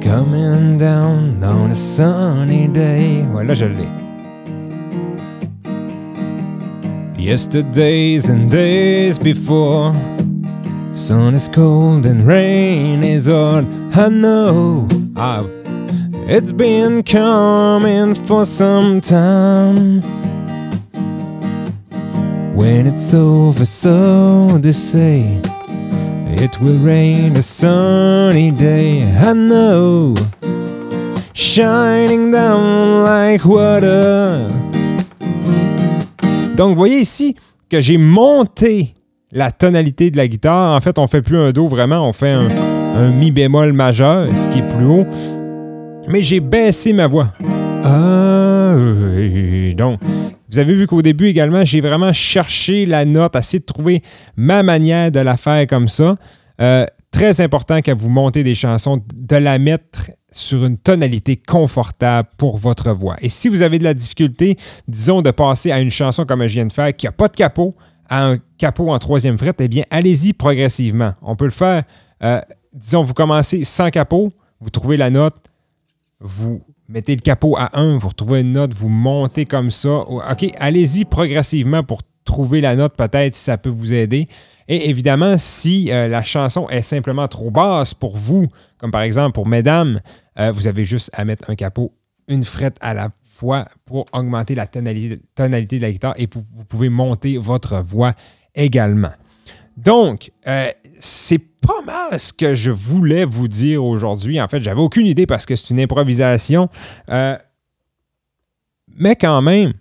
Coming 0.02 0.76
down 0.76 1.42
on 1.42 1.70
a 1.70 1.74
sunny 1.74 2.68
day. 2.68 3.24
Ouais, 3.32 3.44
là, 3.44 3.54
je 3.54 3.64
l'ai. 3.64 4.09
Yesterdays 7.20 8.30
and 8.30 8.50
days 8.50 9.18
before. 9.18 9.92
Sun 10.94 11.34
is 11.34 11.48
cold 11.48 12.06
and 12.06 12.26
rain 12.26 13.04
is 13.04 13.26
hard. 13.26 13.66
I 13.94 14.08
know. 14.08 14.88
Ah, 15.16 15.44
it's 16.26 16.50
been 16.50 17.02
coming 17.02 18.14
for 18.14 18.46
some 18.46 19.02
time. 19.02 20.00
When 22.56 22.86
it's 22.86 23.12
over, 23.12 23.66
so 23.66 24.46
they 24.56 24.72
say, 24.72 25.40
it 26.42 26.58
will 26.58 26.78
rain 26.78 27.36
a 27.36 27.42
sunny 27.42 28.50
day. 28.50 29.02
I 29.02 29.34
know. 29.34 30.16
Shining 31.34 32.30
down 32.30 33.04
like 33.04 33.44
water. 33.44 34.69
Donc, 36.60 36.72
vous 36.72 36.76
voyez 36.76 36.98
ici 36.98 37.36
que 37.70 37.80
j'ai 37.80 37.96
monté 37.96 38.92
la 39.32 39.50
tonalité 39.50 40.10
de 40.10 40.18
la 40.18 40.28
guitare. 40.28 40.76
En 40.76 40.80
fait, 40.82 40.98
on 40.98 41.06
fait 41.06 41.22
plus 41.22 41.38
un 41.38 41.52
Do 41.52 41.68
vraiment, 41.68 42.06
on 42.06 42.12
fait 42.12 42.32
un, 42.32 43.08
Mi 43.12 43.30
bémol 43.30 43.72
majeur, 43.72 44.26
ce 44.26 44.52
qui 44.52 44.58
est 44.58 44.68
plus 44.68 44.84
haut. 44.84 45.06
Mais 46.06 46.22
j'ai 46.22 46.40
baissé 46.40 46.92
ma 46.92 47.06
voix. 47.06 47.28
Ah. 47.82 48.74
Donc, 49.74 50.00
vous 50.50 50.58
avez 50.58 50.74
vu 50.74 50.86
qu'au 50.86 51.00
début 51.00 51.28
également, 51.28 51.64
j'ai 51.64 51.80
vraiment 51.80 52.12
cherché 52.12 52.84
la 52.84 53.06
note, 53.06 53.36
essayé 53.36 53.60
de 53.60 53.64
trouver 53.64 54.02
ma 54.36 54.62
manière 54.62 55.10
de 55.10 55.20
la 55.20 55.38
faire 55.38 55.66
comme 55.66 55.88
ça. 55.88 56.16
Euh, 56.60 56.84
très 57.10 57.40
important 57.40 57.78
quand 57.78 57.96
vous 57.96 58.10
montez 58.10 58.44
des 58.44 58.54
chansons, 58.54 59.02
de 59.14 59.36
la 59.36 59.58
mettre 59.58 60.10
sur 60.32 60.64
une 60.64 60.78
tonalité 60.78 61.36
confortable 61.36 62.28
pour 62.36 62.56
votre 62.56 62.92
voix. 62.92 63.16
Et 63.20 63.28
si 63.28 63.48
vous 63.48 63.62
avez 63.62 63.78
de 63.78 63.84
la 63.84 63.94
difficulté, 63.94 64.56
disons, 64.86 65.22
de 65.22 65.30
passer 65.30 65.72
à 65.72 65.80
une 65.80 65.90
chanson 65.90 66.24
comme 66.24 66.42
je 66.42 66.54
viens 66.54 66.66
de 66.66 66.72
faire, 66.72 66.94
qui 66.94 67.06
n'a 67.06 67.12
pas 67.12 67.28
de 67.28 67.36
capot, 67.36 67.74
à 68.08 68.26
un 68.26 68.38
capot 68.58 68.90
en 68.90 68.98
troisième 68.98 69.38
frette, 69.38 69.60
eh 69.60 69.68
bien, 69.68 69.84
allez-y 69.90 70.32
progressivement. 70.32 71.12
On 71.22 71.36
peut 71.36 71.44
le 71.44 71.50
faire, 71.50 71.84
euh, 72.22 72.40
disons, 72.74 73.04
vous 73.04 73.14
commencez 73.14 73.64
sans 73.64 73.90
capot, 73.90 74.30
vous 74.60 74.70
trouvez 74.70 74.96
la 74.96 75.10
note, 75.10 75.36
vous 76.20 76.60
mettez 76.88 77.14
le 77.14 77.22
capot 77.22 77.56
à 77.56 77.78
1, 77.78 77.98
vous 77.98 78.08
retrouvez 78.08 78.40
une 78.40 78.52
note, 78.52 78.74
vous 78.74 78.88
montez 78.88 79.46
comme 79.46 79.70
ça. 79.70 80.00
OK, 80.00 80.50
allez-y 80.58 81.04
progressivement 81.04 81.82
pour 81.82 82.00
trouver 82.24 82.60
la 82.60 82.76
note, 82.76 82.94
peut-être 82.96 83.34
si 83.34 83.44
ça 83.44 83.58
peut 83.58 83.70
vous 83.70 83.92
aider. 83.92 84.26
Et 84.72 84.88
évidemment, 84.88 85.36
si 85.36 85.90
euh, 85.90 86.06
la 86.06 86.22
chanson 86.22 86.68
est 86.68 86.82
simplement 86.82 87.26
trop 87.26 87.50
basse 87.50 87.92
pour 87.92 88.16
vous, 88.16 88.46
comme 88.78 88.92
par 88.92 89.02
exemple 89.02 89.32
pour 89.32 89.48
Mesdames, 89.48 90.00
euh, 90.38 90.52
vous 90.52 90.68
avez 90.68 90.84
juste 90.84 91.10
à 91.12 91.24
mettre 91.24 91.50
un 91.50 91.56
capot, 91.56 91.92
une 92.28 92.44
frette 92.44 92.76
à 92.80 92.94
la 92.94 93.08
fois 93.24 93.66
pour 93.84 94.06
augmenter 94.12 94.54
la 94.54 94.68
tonalité, 94.68 95.18
de 95.36 95.82
la 95.82 95.90
guitare 95.90 96.14
et 96.18 96.28
vous 96.32 96.64
pouvez 96.68 96.88
monter 96.88 97.36
votre 97.36 97.82
voix 97.82 98.14
également. 98.54 99.10
Donc, 99.76 100.30
euh, 100.46 100.70
c'est 101.00 101.38
pas 101.38 101.82
mal 101.84 102.20
ce 102.20 102.32
que 102.32 102.54
je 102.54 102.70
voulais 102.70 103.24
vous 103.24 103.48
dire 103.48 103.84
aujourd'hui. 103.84 104.40
En 104.40 104.46
fait, 104.46 104.62
j'avais 104.62 104.80
aucune 104.80 105.06
idée 105.06 105.26
parce 105.26 105.46
que 105.46 105.56
c'est 105.56 105.70
une 105.70 105.80
improvisation. 105.80 106.68
Mais 107.08 107.40
quand 109.16 109.42
même, 109.42 109.72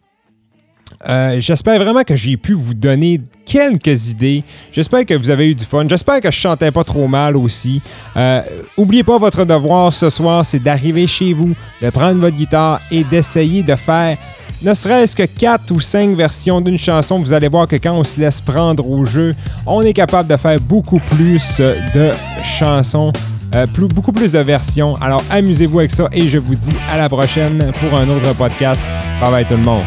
euh, 1.08 1.40
j'espère 1.40 1.80
vraiment 1.82 2.04
que 2.04 2.16
j'ai 2.16 2.36
pu 2.36 2.54
vous 2.54 2.74
donner 2.74 3.22
quelques 3.46 4.10
idées. 4.10 4.44
J'espère 4.72 5.06
que 5.06 5.14
vous 5.14 5.30
avez 5.30 5.50
eu 5.50 5.56
du 5.56 5.64
fun. 5.64 5.86
J'espère 5.88 6.20
que 6.20 6.30
je 6.30 6.38
chantais 6.38 6.72
pas 6.72 6.84
trop 6.84 7.08
mal 7.08 7.38
aussi. 7.38 7.82
Euh, 8.18 8.42
oubliez 8.76 9.04
pas 9.04 9.18
votre 9.18 9.46
devoir 9.46 9.94
ce 9.94 10.10
soir, 10.10 10.46
c'est 10.46 10.60
d'arriver 10.60 11.08
chez 11.08 11.34
vous, 11.34 11.54
de 11.82 11.90
prendre 11.90 12.20
votre 12.20 12.36
guitare 12.36 12.82
et 12.92 13.04
d'essayer 13.04 13.64
de 13.64 13.76
faire 13.76 14.18
ne 14.62 14.74
serait-ce 14.74 15.16
que 15.16 15.24
4 15.24 15.72
ou 15.72 15.80
5 15.80 16.16
versions 16.18 16.60
d'une 16.60 16.78
chanson. 16.78 17.20
Vous 17.20 17.32
allez 17.32 17.48
voir 17.48 17.66
que 17.68 17.78
quand 17.78 17.94
on 17.94 18.04
se 18.04 18.20
laisse 18.20 18.42
prendre 18.42 18.88
au 18.90 19.06
jeu, 19.06 19.34
on 19.66 19.82
est 19.82 19.94
capable 19.94 20.28
de 20.28 20.36
faire 20.36 20.60
beaucoup 20.60 21.00
plus 21.00 21.60
de 21.60 22.12
chansons. 22.44 23.14
euh, 23.56 23.66
beaucoup 23.94 24.12
plus 24.12 24.32
de 24.32 24.40
versions. 24.40 24.96
Alors 25.02 25.24
amusez-vous 25.32 25.80
avec 25.80 25.92
ça 25.92 26.08
et 26.12 26.30
je 26.30 26.38
vous 26.38 26.56
dis 26.56 26.76
à 26.92 26.98
la 26.98 27.10
prochaine 27.10 27.72
pour 27.80 27.98
un 27.98 28.08
autre 28.10 28.34
podcast. 28.36 28.90
Bye 29.22 29.32
bye 29.32 29.46
tout 29.46 29.56
le 29.56 29.64
monde. 29.64 29.84